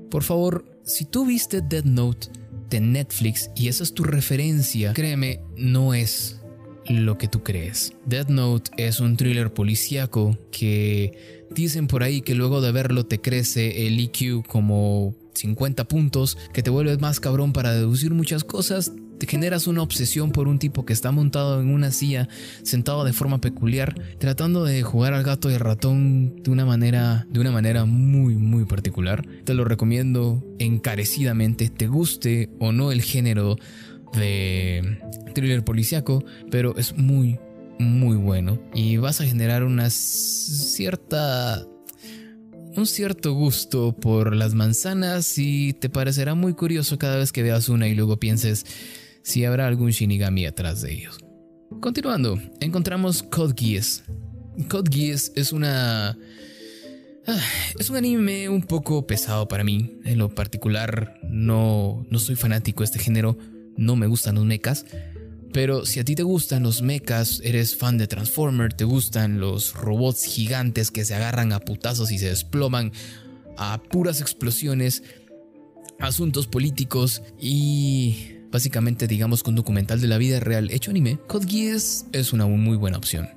Por 0.09 0.23
favor, 0.23 0.65
si 0.83 1.05
tú 1.05 1.25
viste 1.25 1.61
Death 1.61 1.85
Note 1.85 2.27
de 2.69 2.79
Netflix 2.79 3.49
y 3.55 3.67
esa 3.67 3.83
es 3.83 3.93
tu 3.93 4.03
referencia, 4.03 4.93
créeme, 4.93 5.41
no 5.55 5.93
es 5.93 6.41
lo 6.87 7.17
que 7.17 7.27
tú 7.27 7.43
crees. 7.43 7.93
Death 8.05 8.29
Note 8.29 8.71
es 8.77 8.99
un 8.99 9.15
thriller 9.15 9.53
policíaco 9.53 10.37
que 10.51 11.38
Dicen 11.51 11.87
por 11.87 12.03
ahí 12.03 12.21
que 12.21 12.35
luego 12.35 12.61
de 12.61 12.71
verlo 12.71 13.05
te 13.05 13.19
crece 13.19 13.87
el 13.87 13.99
EQ 13.99 14.45
como 14.47 15.15
50 15.33 15.87
puntos, 15.87 16.37
que 16.53 16.63
te 16.63 16.69
vuelves 16.69 16.99
más 16.99 17.19
cabrón 17.19 17.53
para 17.53 17.73
deducir 17.73 18.13
muchas 18.13 18.43
cosas, 18.43 18.91
te 19.19 19.27
generas 19.27 19.67
una 19.67 19.81
obsesión 19.81 20.31
por 20.31 20.47
un 20.47 20.59
tipo 20.59 20.85
que 20.85 20.93
está 20.93 21.11
montado 21.11 21.59
en 21.61 21.69
una 21.69 21.91
silla, 21.91 22.29
sentado 22.63 23.03
de 23.03 23.13
forma 23.13 23.41
peculiar, 23.41 23.93
tratando 24.17 24.63
de 24.63 24.81
jugar 24.81 25.13
al 25.13 25.23
gato 25.23 25.51
y 25.51 25.55
al 25.55 25.59
ratón 25.59 26.41
de 26.41 26.49
una 26.49 26.65
manera, 26.65 27.27
de 27.29 27.39
una 27.39 27.51
manera 27.51 27.85
muy 27.85 28.35
muy 28.35 28.65
particular. 28.65 29.27
Te 29.43 29.53
lo 29.53 29.65
recomiendo 29.65 30.43
encarecidamente, 30.57 31.69
te 31.69 31.87
guste 31.87 32.49
o 32.59 32.71
no 32.71 32.91
el 32.91 33.01
género 33.01 33.57
de 34.13 34.99
thriller 35.35 35.63
policiaco, 35.63 36.23
pero 36.49 36.75
es 36.77 36.95
muy 36.97 37.37
muy 37.79 38.17
bueno 38.17 38.59
y 38.73 38.97
vas 38.97 39.21
a 39.21 39.25
generar 39.25 39.63
una 39.63 39.89
cierta 39.89 41.65
un 42.75 42.85
cierto 42.85 43.33
gusto 43.33 43.93
por 43.93 44.35
las 44.35 44.53
manzanas 44.53 45.37
y 45.37 45.73
te 45.73 45.89
parecerá 45.89 46.35
muy 46.35 46.53
curioso 46.53 46.99
cada 46.99 47.17
vez 47.17 47.31
que 47.31 47.41
veas 47.41 47.69
una 47.69 47.87
y 47.87 47.95
luego 47.95 48.17
pienses 48.17 48.65
si 49.23 49.43
habrá 49.45 49.67
algún 49.67 49.91
Shinigami 49.91 50.45
atrás 50.45 50.81
de 50.81 50.93
ellos. 50.93 51.17
Continuando, 51.81 52.39
encontramos 52.59 53.23
Code 53.23 53.53
Geass. 53.55 54.03
Es 55.35 55.51
una 55.51 56.17
ah, 57.27 57.41
es 57.77 57.89
un 57.89 57.95
anime 57.95 58.49
un 58.49 58.63
poco 58.63 59.05
pesado 59.07 59.47
para 59.47 59.63
mí. 59.63 59.99
En 60.03 60.17
lo 60.17 60.33
particular, 60.33 61.19
no, 61.23 62.05
no 62.09 62.19
soy 62.19 62.35
fanático 62.35 62.81
de 62.81 62.85
este 62.85 62.99
género. 62.99 63.37
No 63.77 63.95
me 63.95 64.07
gustan 64.07 64.35
los 64.35 64.45
mechas. 64.45 64.85
Pero 65.51 65.85
si 65.85 65.99
a 65.99 66.05
ti 66.05 66.15
te 66.15 66.23
gustan 66.23 66.63
los 66.63 66.81
mechas, 66.81 67.41
eres 67.43 67.75
fan 67.75 67.97
de 67.97 68.07
Transformer, 68.07 68.73
te 68.73 68.83
gustan 68.83 69.39
los 69.39 69.73
robots 69.73 70.23
gigantes 70.23 70.91
que 70.91 71.05
se 71.05 71.15
agarran 71.15 71.53
a 71.53 71.59
putazos 71.59 72.11
y 72.11 72.19
se 72.19 72.29
desploman 72.29 72.91
a 73.57 73.81
puras 73.81 74.21
explosiones, 74.21 75.03
asuntos 75.99 76.47
políticos 76.47 77.21
y 77.39 78.35
básicamente 78.51 79.07
digamos 79.07 79.43
con 79.43 79.55
documental 79.55 80.01
de 80.01 80.07
la 80.07 80.17
vida 80.17 80.39
real 80.39 80.71
hecho 80.71 80.91
anime, 80.91 81.19
Code 81.27 81.47
Geass 81.47 82.05
es 82.13 82.31
una 82.31 82.45
muy 82.45 82.77
buena 82.77 82.97
opción. 82.97 83.29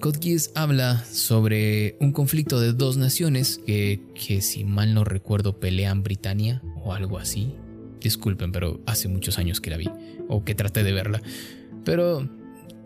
Code 0.00 0.20
Geass 0.22 0.52
habla 0.54 1.04
sobre 1.04 1.96
un 2.00 2.12
conflicto 2.12 2.60
de 2.60 2.72
dos 2.72 2.96
naciones 2.96 3.60
que, 3.66 4.00
que 4.14 4.40
si 4.42 4.64
mal 4.64 4.94
no 4.94 5.04
recuerdo 5.04 5.58
pelean 5.58 6.04
Britania 6.04 6.62
o 6.84 6.94
algo 6.94 7.18
así. 7.18 7.52
Disculpen, 8.08 8.52
pero 8.52 8.80
hace 8.86 9.06
muchos 9.06 9.36
años 9.36 9.60
que 9.60 9.68
la 9.68 9.76
vi 9.76 9.90
o 10.28 10.42
que 10.42 10.54
traté 10.54 10.82
de 10.82 10.92
verla. 10.92 11.20
Pero, 11.84 12.20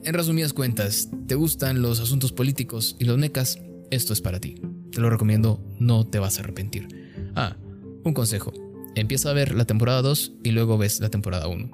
en 0.03 0.15
resumidas 0.15 0.53
cuentas, 0.53 1.11
¿te 1.29 1.37
gustan 1.37 1.81
los 1.81 2.01
asuntos 2.01 2.33
políticos 2.33 2.97
y 2.99 3.05
los 3.05 3.19
mecas? 3.19 3.61
Esto 3.93 4.15
es 4.15 4.21
para 4.21 4.41
ti. 4.41 4.57
Te 4.91 5.01
lo 5.01 5.11
recomiendo, 5.11 5.65
no 5.79 6.05
te 6.05 6.19
vas 6.19 6.39
a 6.39 6.41
arrepentir. 6.41 6.89
Ah, 7.37 7.57
un 8.03 8.15
consejo. 8.15 8.53
Empieza 8.97 9.31
a 9.31 9.33
ver 9.33 9.55
la 9.55 9.65
temporada 9.65 10.03
2 10.03 10.33
y 10.43 10.51
luego 10.51 10.77
ves 10.77 10.99
la 10.99 11.09
temporada 11.09 11.47
1. 11.47 11.71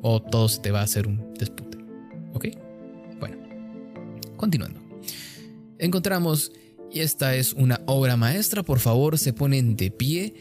O 0.00 0.22
todo 0.22 0.48
se 0.48 0.62
te 0.62 0.70
va 0.70 0.80
a 0.80 0.84
hacer 0.84 1.06
un 1.06 1.34
dispute. 1.34 1.76
¿Ok? 2.32 2.46
Bueno, 3.18 3.36
continuando. 4.38 4.80
Encontramos, 5.78 6.50
y 6.90 7.00
esta 7.00 7.36
es 7.36 7.52
una 7.52 7.82
obra 7.84 8.16
maestra, 8.16 8.62
por 8.62 8.78
favor 8.78 9.18
se 9.18 9.34
ponen 9.34 9.76
de 9.76 9.90
pie, 9.90 10.32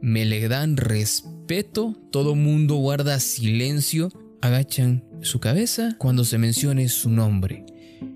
me 0.00 0.24
le 0.24 0.48
dan 0.48 0.76
respeto, 0.76 1.94
todo 2.10 2.34
mundo 2.34 2.76
guarda 2.76 3.20
silencio 3.20 4.10
agachan 4.40 5.02
su 5.22 5.40
cabeza 5.40 5.96
cuando 5.98 6.24
se 6.24 6.38
mencione 6.38 6.88
su 6.88 7.08
nombre. 7.08 7.64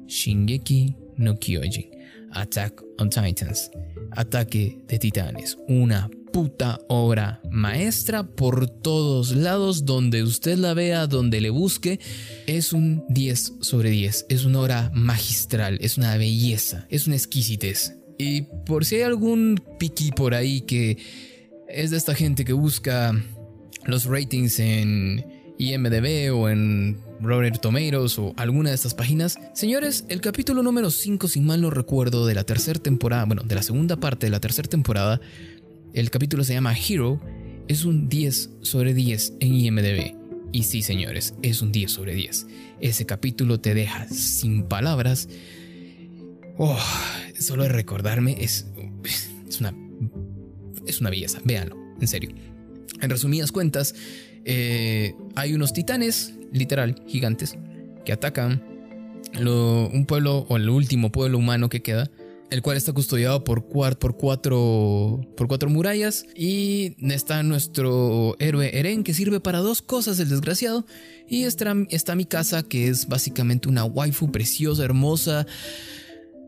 Shingeki 0.07 0.95
no 1.17 1.39
Kyojin. 1.39 1.91
Attack 2.33 2.83
on 2.99 3.09
Titans. 3.09 3.71
Ataque 4.13 4.79
de 4.87 4.99
Titanes. 4.99 5.57
Una 5.69 6.11
puta 6.33 6.79
obra 6.89 7.41
maestra 7.51 8.25
por 8.25 8.69
todos 8.69 9.35
lados, 9.35 9.85
donde 9.85 10.23
usted 10.23 10.59
la 10.59 10.75
vea, 10.75 11.07
donde 11.07 11.41
le 11.41 11.51
busque. 11.51 11.99
Es 12.47 12.73
un 12.73 13.05
10 13.09 13.55
sobre 13.61 13.91
10, 13.91 14.27
es 14.29 14.45
una 14.45 14.61
obra 14.61 14.91
magistral, 14.95 15.79
es 15.81 15.97
una 15.97 16.17
belleza, 16.17 16.87
es 16.91 17.07
una 17.07 17.17
exquisitez. 17.17 17.95
Y 18.19 18.43
por 18.67 18.85
si 18.85 18.97
hay 18.97 19.03
algún 19.03 19.63
piqui 19.79 20.11
por 20.11 20.35
ahí 20.35 20.61
que 20.63 20.99
es 21.69 21.91
de 21.91 21.97
esta 21.97 22.15
gente 22.15 22.45
que 22.45 22.53
busca 22.53 23.13
los 23.85 24.07
ratings 24.07 24.59
en 24.59 25.25
IMDB 25.59 26.35
o 26.35 26.49
en 26.49 26.99
Rotten 27.21 27.55
Tomatoes 27.61 28.19
o 28.19 28.33
alguna 28.37 28.71
de 28.71 28.77
estas 28.77 28.95
páginas. 28.95 29.39
Señores, 29.55 30.05
el 30.09 30.21
capítulo 30.21 30.63
número 30.63 30.91
5, 30.91 31.29
si 31.29 31.41
mal 31.41 31.61
no 31.61 31.71
recuerdo, 31.71 32.27
de 32.27 32.35
la 32.35 32.45
tercera 32.45 32.81
temporada, 32.81 33.25
bueno, 33.25 33.43
de 33.43 33.55
la 33.55 33.63
segunda 33.63 33.97
parte 33.97 34.27
de 34.27 34.31
la 34.31 34.41
tercera 34.41 34.69
temporada, 34.69 35.21
el 35.93 36.11
capítulo 36.11 36.45
se 36.45 36.55
llama 36.55 36.75
Hero, 36.77 37.21
es 37.67 37.85
un 37.85 38.09
10 38.09 38.51
sobre 38.63 38.95
10 38.95 39.35
en 39.41 39.55
IMDB. 39.55 40.15
Y 40.53 40.63
sí, 40.63 40.81
señores, 40.81 41.35
es 41.43 41.61
un 41.61 41.73
10 41.73 41.91
sobre 41.91 42.15
10. 42.15 42.47
Ese 42.81 43.05
capítulo 43.05 43.61
te 43.61 43.75
deja 43.75 44.09
sin 44.09 44.63
palabras. 44.65 45.29
Oh, 46.57 46.79
solo 47.39 47.69
recordarme 47.69 48.37
es, 48.41 48.67
es 49.05 49.61
una 49.61 49.75
es 50.89 51.01
una 51.01 51.11
belleza, 51.11 51.41
véanlo, 51.45 51.77
en 52.01 52.09
serio. 52.09 52.31
En 53.01 53.11
resumidas 53.11 53.53
cuentas, 53.53 53.95
eh, 54.45 55.15
hay 55.35 55.55
unos 55.55 55.73
titanes, 55.73 56.35
literal, 56.53 57.03
gigantes, 57.07 57.57
que 58.05 58.13
atacan 58.13 58.63
un 59.37 60.07
pueblo 60.07 60.47
o 60.49 60.57
el 60.57 60.69
último 60.71 61.13
pueblo 61.13 61.39
humano 61.39 61.69
que 61.69 61.83
queda, 61.83 62.11
el 62.51 62.63
cual 62.63 62.79
está 62.79 62.95
custodiado 62.95 63.45
por, 63.45 63.67
por, 63.67 64.17
cuatro, 64.17 65.21
por 65.37 65.49
cuatro 65.49 65.69
murallas. 65.69 66.25
Y 66.35 66.97
está 67.13 67.43
nuestro 67.43 68.37
héroe 68.39 68.79
Eren, 68.79 69.05
que 69.05 69.13
sirve 69.13 69.39
para 69.39 69.59
dos 69.59 69.83
cosas, 69.83 70.19
el 70.19 70.31
desgraciado. 70.31 70.87
Y 71.29 71.45
está, 71.45 71.77
está 71.91 72.15
mi 72.15 72.25
casa, 72.25 72.63
que 72.63 72.89
es 72.89 73.07
básicamente 73.07 73.69
una 73.69 73.85
waifu 73.85 74.33
preciosa, 74.33 74.83
hermosa, 74.83 75.47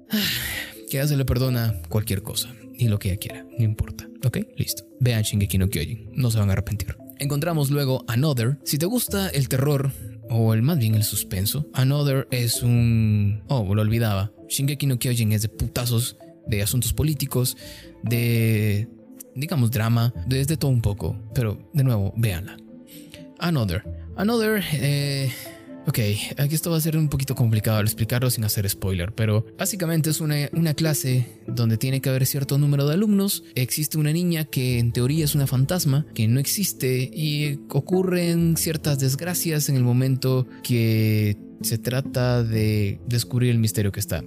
que 0.90 0.96
ya 0.96 1.06
se 1.06 1.18
le 1.18 1.26
perdona 1.26 1.74
cualquier 1.90 2.22
cosa 2.22 2.48
y 2.80 2.88
lo 2.88 2.98
que 2.98 3.10
ella 3.10 3.18
quiera, 3.18 3.46
no 3.58 3.64
importa. 3.64 4.08
¿Ok? 4.24 4.38
Listo. 4.56 4.84
Vean 5.00 5.22
Shingeki 5.22 5.58
no 5.58 5.68
Kyojin, 5.68 6.10
no 6.14 6.30
se 6.30 6.38
van 6.38 6.48
a 6.48 6.52
arrepentir. 6.52 6.96
Encontramos 7.18 7.70
luego 7.70 8.04
Another. 8.08 8.58
Si 8.64 8.78
te 8.78 8.86
gusta 8.86 9.28
el 9.28 9.48
terror, 9.48 9.92
o 10.30 10.54
el 10.54 10.62
más 10.62 10.78
bien 10.78 10.94
el 10.94 11.04
suspenso, 11.04 11.68
Another 11.74 12.26
es 12.30 12.62
un... 12.62 13.42
Oh, 13.48 13.74
lo 13.74 13.82
olvidaba. 13.82 14.32
Shingeki 14.48 14.86
no 14.86 14.98
Kyojin 14.98 15.32
es 15.32 15.42
de 15.42 15.48
putazos, 15.48 16.16
de 16.46 16.62
asuntos 16.62 16.94
políticos, 16.94 17.56
de... 18.02 18.88
digamos 19.34 19.70
drama, 19.70 20.14
desde 20.26 20.56
todo 20.56 20.70
un 20.70 20.80
poco. 20.80 21.16
Pero, 21.34 21.70
de 21.74 21.84
nuevo, 21.84 22.14
véanla. 22.16 22.56
Another. 23.38 23.84
Another... 24.16 24.62
Eh, 24.72 25.30
Ok, 25.86 25.98
aquí 26.36 26.54
esto 26.54 26.70
va 26.70 26.76
a 26.76 26.80
ser 26.80 26.96
un 26.96 27.08
poquito 27.08 27.34
complicado 27.34 27.78
al 27.78 27.86
explicarlo 27.86 28.30
sin 28.30 28.44
hacer 28.44 28.68
spoiler, 28.68 29.12
pero 29.12 29.46
básicamente 29.58 30.10
es 30.10 30.20
una, 30.20 30.48
una, 30.52 30.74
clase 30.74 31.26
donde 31.46 31.78
tiene 31.78 32.00
que 32.02 32.10
haber 32.10 32.26
cierto 32.26 32.58
número 32.58 32.86
de 32.86 32.94
alumnos. 32.94 33.44
Existe 33.54 33.96
una 33.96 34.12
niña 34.12 34.44
que 34.44 34.78
en 34.78 34.92
teoría 34.92 35.24
es 35.24 35.34
una 35.34 35.46
fantasma, 35.46 36.06
que 36.14 36.28
no 36.28 36.38
existe 36.38 37.10
y 37.12 37.60
ocurren 37.70 38.56
ciertas 38.58 38.98
desgracias 38.98 39.70
en 39.70 39.76
el 39.76 39.82
momento 39.82 40.46
que 40.62 41.38
se 41.62 41.78
trata 41.78 42.42
de 42.42 43.00
descubrir 43.06 43.50
el 43.50 43.58
misterio 43.58 43.90
que 43.90 44.00
está. 44.00 44.22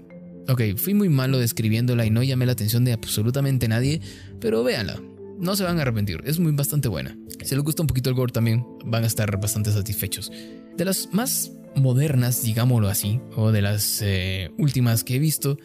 Ok, 0.49 0.61
fui 0.75 0.93
muy 0.93 1.07
malo 1.07 1.37
describiéndola 1.37 2.05
y 2.05 2.09
no 2.09 2.23
llamé 2.23 2.45
la 2.45 2.51
atención 2.53 2.83
de 2.83 2.93
absolutamente 2.93 3.67
nadie, 3.67 4.01
pero 4.41 4.63
véanla, 4.63 4.99
no 5.39 5.55
se 5.55 5.63
van 5.63 5.79
a 5.79 5.81
arrepentir, 5.81 6.21
es 6.25 6.39
muy 6.39 6.51
bastante 6.51 6.87
buena. 6.87 7.17
Si 7.43 7.55
les 7.55 7.63
gusta 7.63 7.83
un 7.83 7.87
poquito 7.87 8.09
el 8.09 8.15
gore 8.15 8.31
también, 8.31 8.65
van 8.85 9.03
a 9.03 9.07
estar 9.07 9.39
bastante 9.39 9.71
satisfechos. 9.71 10.31
De 10.77 10.85
las 10.85 11.09
más 11.11 11.51
modernas, 11.75 12.43
digámoslo 12.43 12.87
así, 12.87 13.19
o 13.35 13.51
de 13.51 13.61
las 13.61 14.01
eh, 14.01 14.51
últimas 14.57 15.03
que 15.03 15.15
he 15.15 15.19
visto, 15.19 15.57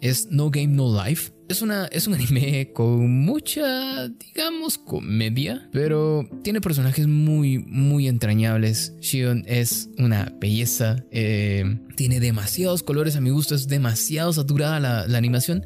es 0.00 0.28
No 0.30 0.50
Game 0.50 0.68
No 0.68 1.04
Life. 1.04 1.32
Es, 1.48 1.62
una, 1.62 1.86
es 1.86 2.06
un 2.06 2.14
anime 2.14 2.72
con 2.72 3.24
mucha, 3.24 4.08
digamos, 4.08 4.78
comedia, 4.78 5.68
pero 5.72 6.28
tiene 6.42 6.60
personajes 6.60 7.06
muy, 7.06 7.58
muy 7.58 8.08
entrañables. 8.08 8.94
Shion 9.00 9.44
es 9.46 9.90
una 9.98 10.34
belleza, 10.40 11.04
eh, 11.10 11.78
tiene 11.96 12.20
demasiados 12.20 12.82
colores 12.82 13.16
a 13.16 13.20
mi 13.20 13.30
gusto, 13.30 13.54
es 13.54 13.68
demasiado 13.68 14.32
saturada 14.32 14.80
la, 14.80 15.06
la 15.06 15.18
animación 15.18 15.64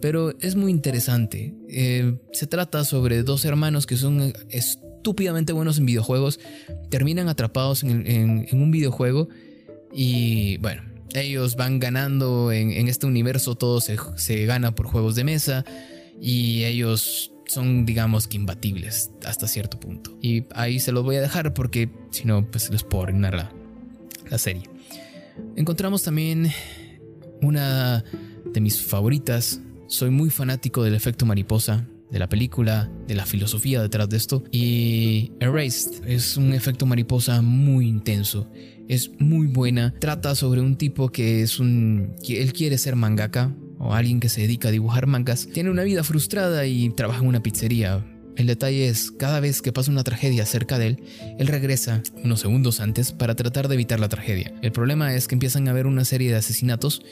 pero 0.00 0.34
es 0.40 0.56
muy 0.56 0.70
interesante. 0.70 1.54
Eh, 1.68 2.18
se 2.32 2.46
trata 2.46 2.84
sobre 2.84 3.22
dos 3.22 3.44
hermanos 3.44 3.86
que 3.86 3.96
son 3.96 4.32
estúpidamente 4.50 5.52
buenos 5.52 5.78
en 5.78 5.86
videojuegos, 5.86 6.40
terminan 6.90 7.28
atrapados 7.28 7.82
en, 7.82 8.46
un 8.52 8.70
videojuego 8.70 9.28
y 9.92 10.58
bueno, 10.58 10.82
ellos 11.14 11.56
van 11.56 11.78
ganando 11.78 12.52
en, 12.52 12.88
este 12.88 13.06
universo, 13.06 13.54
todo 13.54 13.80
se, 13.80 14.44
gana 14.46 14.74
por 14.74 14.86
juegos 14.86 15.14
de 15.14 15.24
mesa 15.24 15.64
y 16.20 16.64
ellos 16.64 17.32
son 17.46 17.86
digamos 17.86 18.28
que 18.28 18.36
imbatibles 18.36 19.10
hasta 19.24 19.46
cierto 19.48 19.80
punto. 19.80 20.16
Y 20.20 20.44
ahí 20.54 20.80
se 20.80 20.92
los 20.92 21.04
voy 21.04 21.16
a 21.16 21.20
dejar 21.20 21.54
porque 21.54 21.90
si 22.10 22.24
no, 22.24 22.50
pues 22.50 22.70
les 22.70 22.82
puedo 22.82 23.04
arruinar 23.04 23.52
la 24.28 24.38
serie. 24.38 24.64
Encontramos 25.56 26.02
también 26.02 26.50
una 27.40 28.04
de 28.44 28.60
mis 28.60 28.80
favoritas. 28.80 29.60
Soy 29.88 30.10
muy 30.10 30.28
fanático 30.28 30.84
del 30.84 30.94
efecto 30.94 31.24
mariposa 31.24 31.88
de 32.10 32.18
la 32.18 32.28
película, 32.28 32.90
de 33.06 33.14
la 33.14 33.24
filosofía 33.24 33.80
detrás 33.80 34.06
de 34.10 34.18
esto. 34.18 34.44
Y 34.52 35.32
Erased 35.40 36.06
es 36.06 36.36
un 36.36 36.52
efecto 36.52 36.84
mariposa 36.84 37.40
muy 37.40 37.88
intenso. 37.88 38.50
Es 38.86 39.10
muy 39.18 39.46
buena. 39.46 39.94
Trata 39.98 40.34
sobre 40.34 40.60
un 40.60 40.76
tipo 40.76 41.08
que 41.08 41.40
es 41.40 41.58
un... 41.58 42.14
que 42.22 42.42
él 42.42 42.52
quiere 42.52 42.76
ser 42.76 42.96
mangaka 42.96 43.56
o 43.78 43.94
alguien 43.94 44.20
que 44.20 44.28
se 44.28 44.42
dedica 44.42 44.68
a 44.68 44.72
dibujar 44.72 45.06
mangas. 45.06 45.48
Tiene 45.54 45.70
una 45.70 45.84
vida 45.84 46.04
frustrada 46.04 46.66
y 46.66 46.90
trabaja 46.90 47.22
en 47.22 47.28
una 47.28 47.42
pizzería. 47.42 48.04
El 48.36 48.46
detalle 48.46 48.88
es, 48.88 49.10
cada 49.10 49.40
vez 49.40 49.62
que 49.62 49.72
pasa 49.72 49.90
una 49.90 50.04
tragedia 50.04 50.44
cerca 50.44 50.78
de 50.78 50.88
él, 50.88 51.02
él 51.38 51.46
regresa 51.46 52.02
unos 52.22 52.40
segundos 52.40 52.80
antes 52.80 53.12
para 53.12 53.34
tratar 53.34 53.68
de 53.68 53.74
evitar 53.74 54.00
la 54.00 54.10
tragedia. 54.10 54.52
El 54.60 54.70
problema 54.70 55.14
es 55.14 55.28
que 55.28 55.34
empiezan 55.34 55.66
a 55.66 55.70
haber 55.70 55.86
una 55.86 56.04
serie 56.04 56.30
de 56.30 56.36
asesinatos 56.36 57.02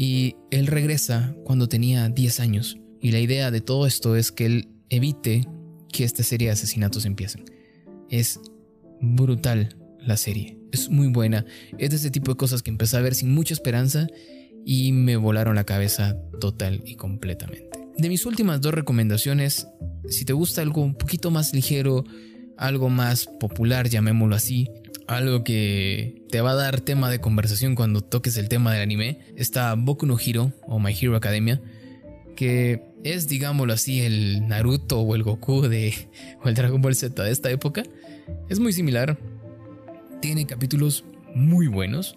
y 0.00 0.36
él 0.52 0.68
regresa 0.68 1.34
cuando 1.42 1.68
tenía 1.68 2.08
10 2.08 2.38
años 2.38 2.78
y 3.00 3.10
la 3.10 3.18
idea 3.18 3.50
de 3.50 3.60
todo 3.60 3.84
esto 3.84 4.14
es 4.14 4.30
que 4.30 4.46
él 4.46 4.68
evite 4.90 5.44
que 5.92 6.04
esta 6.04 6.22
serie 6.22 6.46
de 6.46 6.52
asesinatos 6.52 7.04
empiecen. 7.04 7.44
Es 8.08 8.38
brutal 9.00 9.76
la 9.98 10.16
serie, 10.16 10.56
es 10.70 10.88
muy 10.88 11.08
buena, 11.08 11.44
es 11.78 11.90
de 11.90 11.96
ese 11.96 12.12
tipo 12.12 12.30
de 12.30 12.36
cosas 12.36 12.62
que 12.62 12.70
empecé 12.70 12.96
a 12.96 13.00
ver 13.00 13.16
sin 13.16 13.34
mucha 13.34 13.54
esperanza 13.54 14.06
y 14.64 14.92
me 14.92 15.16
volaron 15.16 15.56
la 15.56 15.64
cabeza 15.64 16.16
total 16.38 16.80
y 16.84 16.94
completamente. 16.94 17.68
De 17.96 18.08
mis 18.08 18.24
últimas 18.24 18.60
dos 18.60 18.74
recomendaciones, 18.74 19.66
si 20.08 20.24
te 20.24 20.32
gusta 20.32 20.62
algo 20.62 20.80
un 20.80 20.94
poquito 20.94 21.32
más 21.32 21.52
ligero, 21.52 22.04
algo 22.56 22.88
más 22.88 23.26
popular, 23.40 23.88
llamémoslo 23.88 24.36
así, 24.36 24.68
algo 25.08 25.42
que 25.42 26.22
te 26.30 26.40
va 26.40 26.52
a 26.52 26.54
dar 26.54 26.80
tema 26.80 27.10
de 27.10 27.20
conversación 27.20 27.74
cuando 27.74 28.02
toques 28.02 28.36
el 28.36 28.48
tema 28.48 28.72
del 28.72 28.82
anime, 28.82 29.20
está 29.36 29.74
Boku 29.74 30.06
no 30.06 30.16
Hero 30.18 30.52
o 30.66 30.78
My 30.78 30.92
Hero 30.92 31.16
Academia 31.16 31.60
que 32.38 32.84
es, 33.02 33.26
digámoslo 33.26 33.72
así, 33.72 34.00
el 34.02 34.46
Naruto 34.46 35.00
o 35.00 35.16
el 35.16 35.24
Goku 35.24 35.62
de, 35.62 35.92
o 36.44 36.48
el 36.48 36.54
Dragon 36.54 36.80
Ball 36.80 36.94
Z 36.94 37.20
de 37.20 37.32
esta 37.32 37.50
época. 37.50 37.82
Es 38.48 38.60
muy 38.60 38.72
similar. 38.72 39.18
Tiene 40.22 40.46
capítulos 40.46 41.04
muy 41.34 41.66
buenos. 41.66 42.14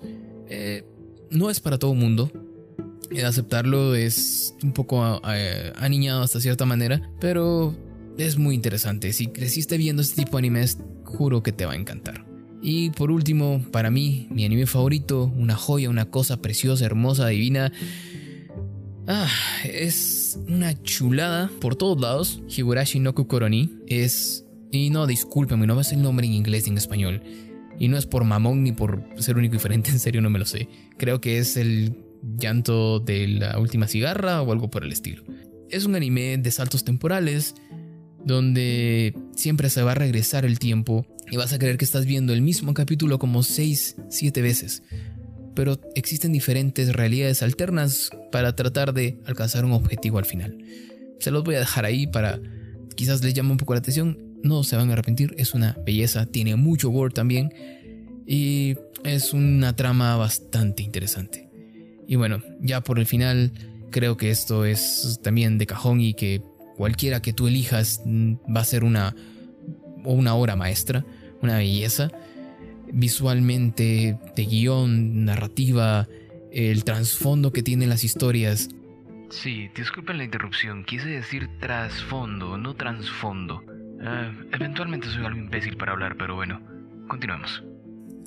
Eh, 0.47 0.84
no 1.32 1.49
es 1.49 1.60
para 1.60 1.80
todo 1.80 1.95
mundo. 1.95 2.32
aceptarlo 3.25 3.95
es 3.95 4.54
un 4.62 4.73
poco 4.73 5.19
eh, 5.27 5.73
aniñado 5.77 6.21
hasta 6.21 6.39
cierta 6.39 6.65
manera, 6.65 7.10
pero 7.19 7.75
es 8.19 8.38
muy 8.38 8.54
interesante. 8.54 9.13
Si 9.13 9.25
creciste 9.25 9.75
viendo 9.77 10.04
este 10.04 10.23
tipo 10.23 10.38
de 10.38 10.41
animes, 10.41 10.77
juro 11.04 11.41
que 11.41 11.51
te 11.51 11.65
va 11.65 11.73
a 11.73 11.77
encantar. 11.77 12.30
Y 12.62 12.91
por 12.91 13.12
último, 13.12 13.63
para 13.71 13.89
mí, 13.89 14.28
mi 14.30 14.45
anime 14.45 14.67
favorito, 14.67 15.32
una 15.36 15.56
joya, 15.56 15.89
una 15.89 16.06
cosa 16.06 16.41
preciosa, 16.41 16.86
hermosa, 16.86 17.28
divina, 17.28 17.71
Ah, 19.08 19.30
es 19.65 20.39
una 20.47 20.82
chulada 20.84 21.50
por 21.60 21.76
todos 21.76 22.00
lados. 22.00 22.41
Higurashi 22.47 23.00
no 23.00 23.13
Kukoroni 23.15 23.69
es... 23.88 24.45
Y 24.71 24.89
no, 24.89 25.06
discúlpeme, 25.06 25.67
no 25.67 25.76
ves 25.76 25.91
el 25.91 26.02
nombre 26.02 26.26
en 26.28 26.34
inglés 26.34 26.67
y 26.67 26.69
en 26.69 26.78
español. 26.78 27.21
Y 27.78 27.88
no 27.88 27.97
es 27.97 28.06
por 28.06 28.24
mamón 28.24 28.63
ni 28.63 28.71
por 28.71 29.04
ser 29.17 29.38
único 29.38 29.54
diferente, 29.54 29.89
en 29.91 30.00
serio 30.00 30.21
no 30.21 30.30
me 30.30 30.39
lo 30.39 30.45
sé. 30.45 30.69
Creo 30.97 31.19
que 31.19 31.39
es 31.39 31.58
el 31.58 31.97
llanto 32.38 33.00
de 33.00 33.28
la 33.28 33.60
última 33.60 33.88
cigarra 33.88 34.41
o 34.41 34.52
algo 34.52 34.69
por 34.69 34.86
el 34.86 34.91
estilo. 34.91 35.24
Es 35.69 35.86
un 35.86 35.95
anime 35.95 36.38
de 36.38 36.52
saltos 36.52 36.86
temporales 36.86 37.56
donde 38.24 39.15
siempre 39.36 39.69
se 39.69 39.82
va 39.82 39.91
a 39.91 39.95
regresar 39.95 40.45
el 40.45 40.60
tiempo 40.60 41.06
y 41.31 41.37
vas 41.37 41.53
a 41.53 41.57
creer 41.57 41.77
que 41.77 41.85
estás 41.85 42.05
viendo 42.05 42.33
el 42.33 42.41
mismo 42.41 42.75
capítulo 42.75 43.17
como 43.17 43.41
6, 43.41 43.95
7 44.09 44.41
veces 44.41 44.83
pero 45.53 45.79
existen 45.95 46.31
diferentes 46.31 46.93
realidades 46.93 47.43
alternas 47.43 48.09
para 48.31 48.55
tratar 48.55 48.93
de 48.93 49.19
alcanzar 49.25 49.65
un 49.65 49.73
objetivo 49.73 50.17
al 50.17 50.25
final. 50.25 50.57
Se 51.19 51.31
los 51.31 51.43
voy 51.43 51.55
a 51.55 51.59
dejar 51.59 51.85
ahí 51.85 52.07
para 52.07 52.39
quizás 52.95 53.23
les 53.23 53.33
llama 53.33 53.51
un 53.51 53.57
poco 53.57 53.73
la 53.73 53.79
atención, 53.79 54.17
no 54.43 54.63
se 54.63 54.75
van 54.75 54.89
a 54.89 54.93
arrepentir, 54.93 55.35
es 55.37 55.53
una 55.53 55.77
belleza, 55.85 56.25
tiene 56.25 56.55
mucho 56.55 56.89
gore 56.89 57.13
también 57.13 57.53
y 58.25 58.75
es 59.03 59.33
una 59.33 59.75
trama 59.75 60.15
bastante 60.15 60.83
interesante. 60.83 61.49
Y 62.07 62.15
bueno, 62.15 62.41
ya 62.59 62.81
por 62.81 62.99
el 62.99 63.05
final 63.05 63.51
creo 63.91 64.17
que 64.17 64.31
esto 64.31 64.65
es 64.65 65.19
también 65.21 65.57
de 65.57 65.67
cajón 65.67 66.01
y 66.01 66.13
que 66.13 66.41
cualquiera 66.75 67.21
que 67.21 67.33
tú 67.33 67.47
elijas 67.47 68.01
mm, 68.05 68.35
va 68.55 68.61
a 68.61 68.65
ser 68.65 68.83
una, 68.83 69.15
una 70.03 70.35
obra 70.35 70.55
maestra, 70.55 71.05
una 71.41 71.58
belleza. 71.58 72.12
Visualmente, 72.93 74.17
de 74.36 74.45
guion, 74.45 75.25
narrativa, 75.25 76.08
el 76.51 76.84
trasfondo 76.84 77.51
que 77.51 77.63
tienen 77.63 77.89
las 77.89 78.04
historias. 78.04 78.69
Sí, 79.30 79.69
disculpen 79.75 80.17
la 80.17 80.25
interrupción, 80.25 80.84
quise 80.84 81.08
decir 81.08 81.49
trasfondo, 81.60 82.58
no 82.58 82.73
trasfondo. 82.75 83.63
Ah, 84.01 84.32
eventualmente 84.51 85.08
soy 85.08 85.25
algo 85.25 85.39
imbécil 85.39 85.77
para 85.77 85.93
hablar, 85.93 86.17
pero 86.17 86.36
bueno, 86.36 86.62
continuemos. 87.08 87.63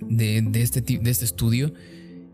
De, 0.00 0.40
de, 0.42 0.62
este, 0.62 0.80
de 0.80 1.10
este 1.10 1.26
estudio, 1.26 1.74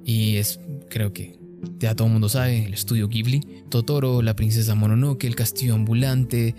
y 0.05 0.37
es, 0.37 0.61
creo 0.89 1.13
que 1.13 1.37
ya 1.79 1.95
todo 1.95 2.07
el 2.07 2.13
mundo 2.13 2.29
sabe, 2.29 2.65
el 2.65 2.75
estudio 2.75 3.09
Ghibli, 3.09 3.65
Totoro, 3.69 4.23
la 4.23 4.37
princesa 4.37 4.75
Mononoke, 4.75 5.25
el 5.25 5.35
castillo 5.35 5.75
ambulante, 5.75 6.55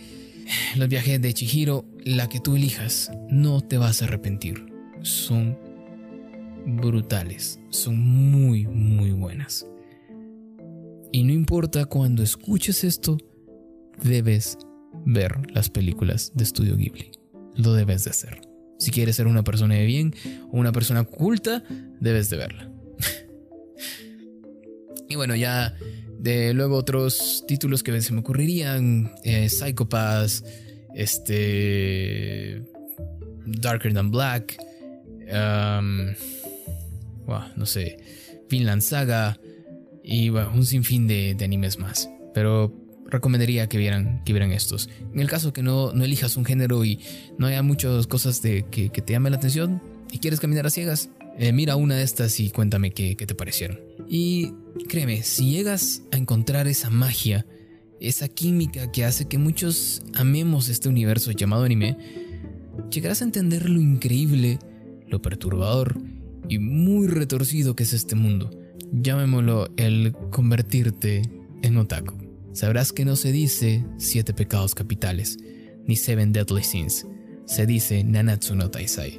los 0.76 0.88
viajes 0.88 1.22
de 1.22 1.34
Chihiro, 1.34 1.86
la 2.04 2.30
que 2.30 2.40
tú 2.40 2.56
elijas, 2.56 3.12
no 3.30 3.62
te 3.62 3.78
vas 3.78 4.02
a 4.02 4.06
arrepentir. 4.06 4.66
Son 5.02 5.58
brutales, 6.66 7.60
son 7.70 8.00
muy, 8.00 8.68
muy 8.68 9.12
buenas. 9.12 9.66
Y 11.12 11.24
no 11.24 11.34
importa 11.34 11.86
cuando 11.86 12.24
escuches 12.24 12.84
esto, 12.84 13.18
debes 14.04 14.58
ver 15.06 15.36
las 15.54 15.70
películas 15.70 16.32
de 16.36 16.44
Estudio 16.44 16.78
Ghibli. 16.78 17.12
Lo 17.56 17.74
debes 17.74 18.06
de 18.06 18.12
hacer. 18.12 18.42
Si 18.80 18.92
quieres 18.92 19.16
ser 19.16 19.28
una 19.28 19.44
persona 19.44 19.76
de 19.76 19.86
bien 19.86 20.16
o 20.52 20.58
una 20.58 20.72
persona 20.72 21.04
culta, 21.04 21.64
debes 22.00 22.30
de 22.30 22.38
verla. 22.38 22.72
y 25.10 25.16
bueno, 25.16 25.36
ya 25.36 25.76
de 26.22 26.54
luego 26.54 26.76
otros 26.76 27.44
títulos 27.48 27.82
que 27.82 28.00
se 28.02 28.14
me 28.14 28.20
ocurrirían, 28.20 29.12
eh, 29.24 29.50
este, 30.94 32.62
Darker 33.46 33.94
Than 33.94 34.12
Black, 34.12 34.58
um, 35.34 36.14
no 37.56 37.66
sé, 37.66 37.98
Finland 38.50 38.82
Saga 38.82 39.40
y 40.04 40.30
bueno, 40.30 40.52
un 40.54 40.66
sinfín 40.66 41.08
de, 41.08 41.34
de 41.34 41.46
animes 41.46 41.80
más. 41.80 42.10
Pero 42.34 42.72
recomendaría 43.08 43.68
que 43.68 43.78
vieran, 43.78 44.24
que 44.24 44.34
vieran 44.34 44.52
estos. 44.52 44.90
En 45.14 45.20
el 45.20 45.30
caso 45.30 45.54
que 45.54 45.64
no, 45.64 45.92
no 45.94 46.04
elijas 46.04 46.38
un 46.38 46.46
género 46.46 46.86
y 46.86 47.00
no 47.38 47.48
haya 47.48 47.64
muchas 47.64 48.06
cosas 48.06 48.42
de, 48.44 48.66
que, 48.70 48.90
te 48.90 49.14
llamen 49.14 49.32
la 49.32 49.38
atención 49.38 49.82
y 50.12 50.20
quieres 50.20 50.40
caminar 50.40 50.68
a 50.68 50.70
ciegas, 50.70 51.10
eh, 51.38 51.52
mira 51.52 51.76
una 51.78 51.96
de 51.96 52.04
estas 52.04 52.40
y 52.40 52.52
cuéntame 52.52 52.92
qué, 52.92 53.16
qué 53.16 53.26
te 53.26 53.34
parecieron. 53.34 53.80
Y 54.08 54.54
créeme, 54.88 55.24
si 55.24 55.52
llegas 55.52 56.04
a 56.12 56.18
encontrar 56.18 56.68
esa 56.68 56.90
magia, 56.90 57.46
esa 58.00 58.28
química 58.28 58.92
que 58.92 59.06
hace 59.06 59.28
que 59.28 59.38
muchos 59.38 60.02
amemos 60.14 60.70
este 60.70 60.90
universo 60.90 61.32
llamado 61.32 61.64
anime, 61.64 61.98
llegarás 62.92 63.22
a 63.22 63.26
entender 63.26 63.70
lo 63.70 63.80
increíble, 63.80 64.60
lo 65.08 65.22
perturbador 65.22 66.02
y 66.50 66.60
muy 66.60 67.08
retorcido 67.08 67.76
que 67.76 67.84
es 67.84 67.94
este 67.94 68.16
mundo. 68.16 68.50
Llamémoslo 68.92 69.70
el 69.78 70.14
convertirte 70.32 71.22
en 71.62 71.78
otaku. 71.78 72.16
Sabrás 72.54 72.92
que 72.92 73.06
no 73.06 73.16
se 73.16 73.32
dice 73.32 73.86
siete 73.98 74.34
pecados 74.34 74.76
capitales, 74.76 75.38
ni 75.88 75.96
seven 75.96 76.34
deadly 76.34 76.64
sins. 76.64 77.06
Se 77.46 77.66
dice 77.66 78.04
Nanatsu 78.04 78.56
no 78.56 78.70
Taisai. 78.70 79.18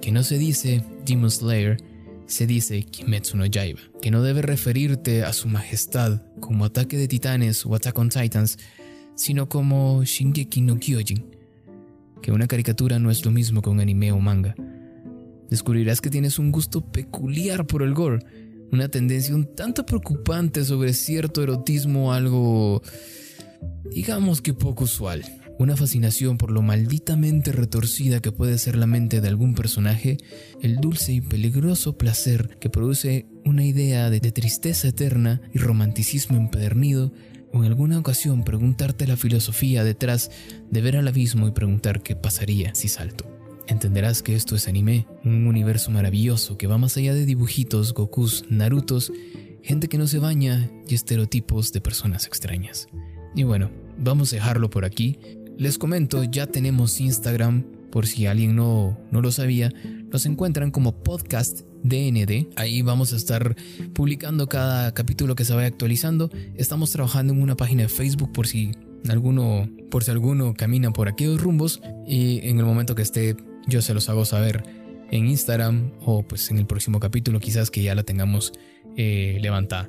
Que 0.00 0.10
no 0.10 0.24
se 0.24 0.38
dice 0.38 0.84
Demon 1.04 1.30
Slayer, 1.30 1.76
se 2.26 2.46
dice 2.46 2.82
Kimetsu 2.82 3.36
no 3.36 3.46
Yaiba. 3.46 3.80
Que 4.00 4.10
no 4.10 4.22
debe 4.22 4.42
referirte 4.42 5.24
a 5.24 5.32
su 5.32 5.48
majestad 5.48 6.22
como 6.40 6.64
ataque 6.64 6.96
de 6.96 7.08
titanes 7.08 7.64
o 7.66 7.74
Attack 7.74 7.98
on 7.98 8.08
Titans, 8.08 8.58
sino 9.14 9.48
como 9.48 10.04
Shingeki 10.04 10.60
no 10.62 10.78
Kyojin. 10.78 11.36
Que 12.22 12.32
una 12.32 12.46
caricatura 12.46 12.98
no 12.98 13.10
es 13.10 13.24
lo 13.24 13.30
mismo 13.30 13.62
que 13.62 13.70
un 13.70 13.80
anime 13.80 14.12
o 14.12 14.18
manga. 14.18 14.54
Descubrirás 15.50 16.00
que 16.00 16.10
tienes 16.10 16.38
un 16.38 16.52
gusto 16.52 16.92
peculiar 16.92 17.66
por 17.66 17.82
el 17.82 17.94
gore 17.94 18.20
una 18.72 18.88
tendencia 18.88 19.34
un 19.34 19.54
tanto 19.54 19.84
preocupante 19.84 20.64
sobre 20.64 20.94
cierto 20.94 21.42
erotismo 21.42 22.12
algo, 22.12 22.82
digamos 23.90 24.40
que 24.40 24.54
poco 24.54 24.84
usual. 24.84 25.22
Una 25.58 25.76
fascinación 25.76 26.38
por 26.38 26.50
lo 26.50 26.62
malditamente 26.62 27.52
retorcida 27.52 28.20
que 28.20 28.32
puede 28.32 28.58
ser 28.58 28.76
la 28.76 28.86
mente 28.86 29.20
de 29.20 29.28
algún 29.28 29.54
personaje, 29.54 30.18
el 30.60 30.76
dulce 30.76 31.12
y 31.12 31.20
peligroso 31.20 31.96
placer 31.96 32.56
que 32.58 32.70
produce 32.70 33.26
una 33.44 33.64
idea 33.64 34.10
de, 34.10 34.20
tristeza 34.32 34.88
eterna 34.88 35.40
y 35.52 35.58
romanticismo 35.58 36.36
empedernido, 36.36 37.12
o 37.52 37.58
en 37.58 37.64
alguna 37.66 37.98
ocasión 37.98 38.44
preguntarte 38.44 39.06
la 39.06 39.16
filosofía 39.16 39.84
detrás 39.84 40.30
de 40.70 40.80
ver 40.80 40.96
al 40.96 41.06
abismo 41.06 41.46
y 41.46 41.52
preguntar 41.52 42.02
qué 42.02 42.16
pasaría 42.16 42.74
si 42.74 42.88
salto. 42.88 43.28
Entenderás 43.68 44.22
que 44.22 44.34
esto 44.34 44.56
es 44.56 44.68
anime, 44.68 45.06
un 45.22 45.46
universo 45.46 45.90
maravilloso 45.90 46.56
que 46.56 46.66
va 46.66 46.78
más 46.78 46.96
allá 46.96 47.14
de 47.14 47.26
dibujitos, 47.26 47.92
Gokus, 47.92 48.44
Narutos, 48.48 49.12
gente 49.62 49.88
que 49.88 49.98
no 49.98 50.06
se 50.06 50.18
baña 50.18 50.70
y 50.88 50.94
estereotipos 50.94 51.72
de 51.72 51.80
personas 51.80 52.26
extrañas. 52.26 52.88
Y 53.34 53.44
bueno, 53.44 53.70
vamos 53.98 54.32
a 54.32 54.36
dejarlo 54.36 54.70
por 54.70 54.84
aquí. 54.84 55.18
Les 55.62 55.78
comento, 55.78 56.24
ya 56.24 56.48
tenemos 56.48 57.00
Instagram, 57.00 57.62
por 57.92 58.08
si 58.08 58.26
alguien 58.26 58.56
no, 58.56 58.98
no 59.12 59.22
lo 59.22 59.30
sabía, 59.30 59.72
nos 60.10 60.26
encuentran 60.26 60.72
como 60.72 61.04
podcast 61.04 61.60
DND. 61.84 62.48
Ahí 62.56 62.82
vamos 62.82 63.12
a 63.12 63.16
estar 63.16 63.54
publicando 63.92 64.48
cada 64.48 64.92
capítulo 64.92 65.36
que 65.36 65.44
se 65.44 65.54
vaya 65.54 65.68
actualizando. 65.68 66.32
Estamos 66.56 66.90
trabajando 66.90 67.32
en 67.32 67.40
una 67.40 67.56
página 67.56 67.84
de 67.84 67.88
Facebook 67.88 68.32
por 68.32 68.48
si 68.48 68.72
alguno, 69.08 69.70
por 69.88 70.02
si 70.02 70.10
alguno 70.10 70.52
camina 70.54 70.92
por 70.92 71.06
aquellos 71.06 71.40
rumbos 71.40 71.80
y 72.08 72.40
en 72.48 72.58
el 72.58 72.64
momento 72.64 72.96
que 72.96 73.02
esté 73.02 73.36
yo 73.68 73.82
se 73.82 73.94
los 73.94 74.08
hago 74.08 74.24
saber 74.24 74.64
en 75.12 75.28
Instagram 75.28 75.92
o 76.04 76.24
pues 76.24 76.50
en 76.50 76.58
el 76.58 76.66
próximo 76.66 76.98
capítulo 76.98 77.38
quizás 77.38 77.70
que 77.70 77.84
ya 77.84 77.94
la 77.94 78.02
tengamos 78.02 78.52
eh, 78.96 79.38
levantada. 79.40 79.88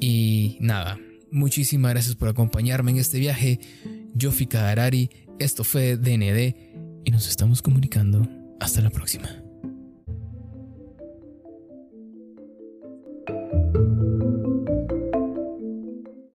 Y 0.00 0.56
nada, 0.58 0.98
muchísimas 1.30 1.90
gracias 1.90 2.16
por 2.16 2.28
acompañarme 2.30 2.92
en 2.92 2.96
este 2.96 3.18
viaje. 3.18 3.60
Yo 4.14 4.30
fui 4.30 4.46
esto 5.38 5.64
fue 5.64 5.96
DND 5.96 6.54
y 7.04 7.10
nos 7.10 7.28
estamos 7.28 7.62
comunicando. 7.62 8.26
Hasta 8.60 8.80
la 8.82 8.90
próxima. 8.90 9.39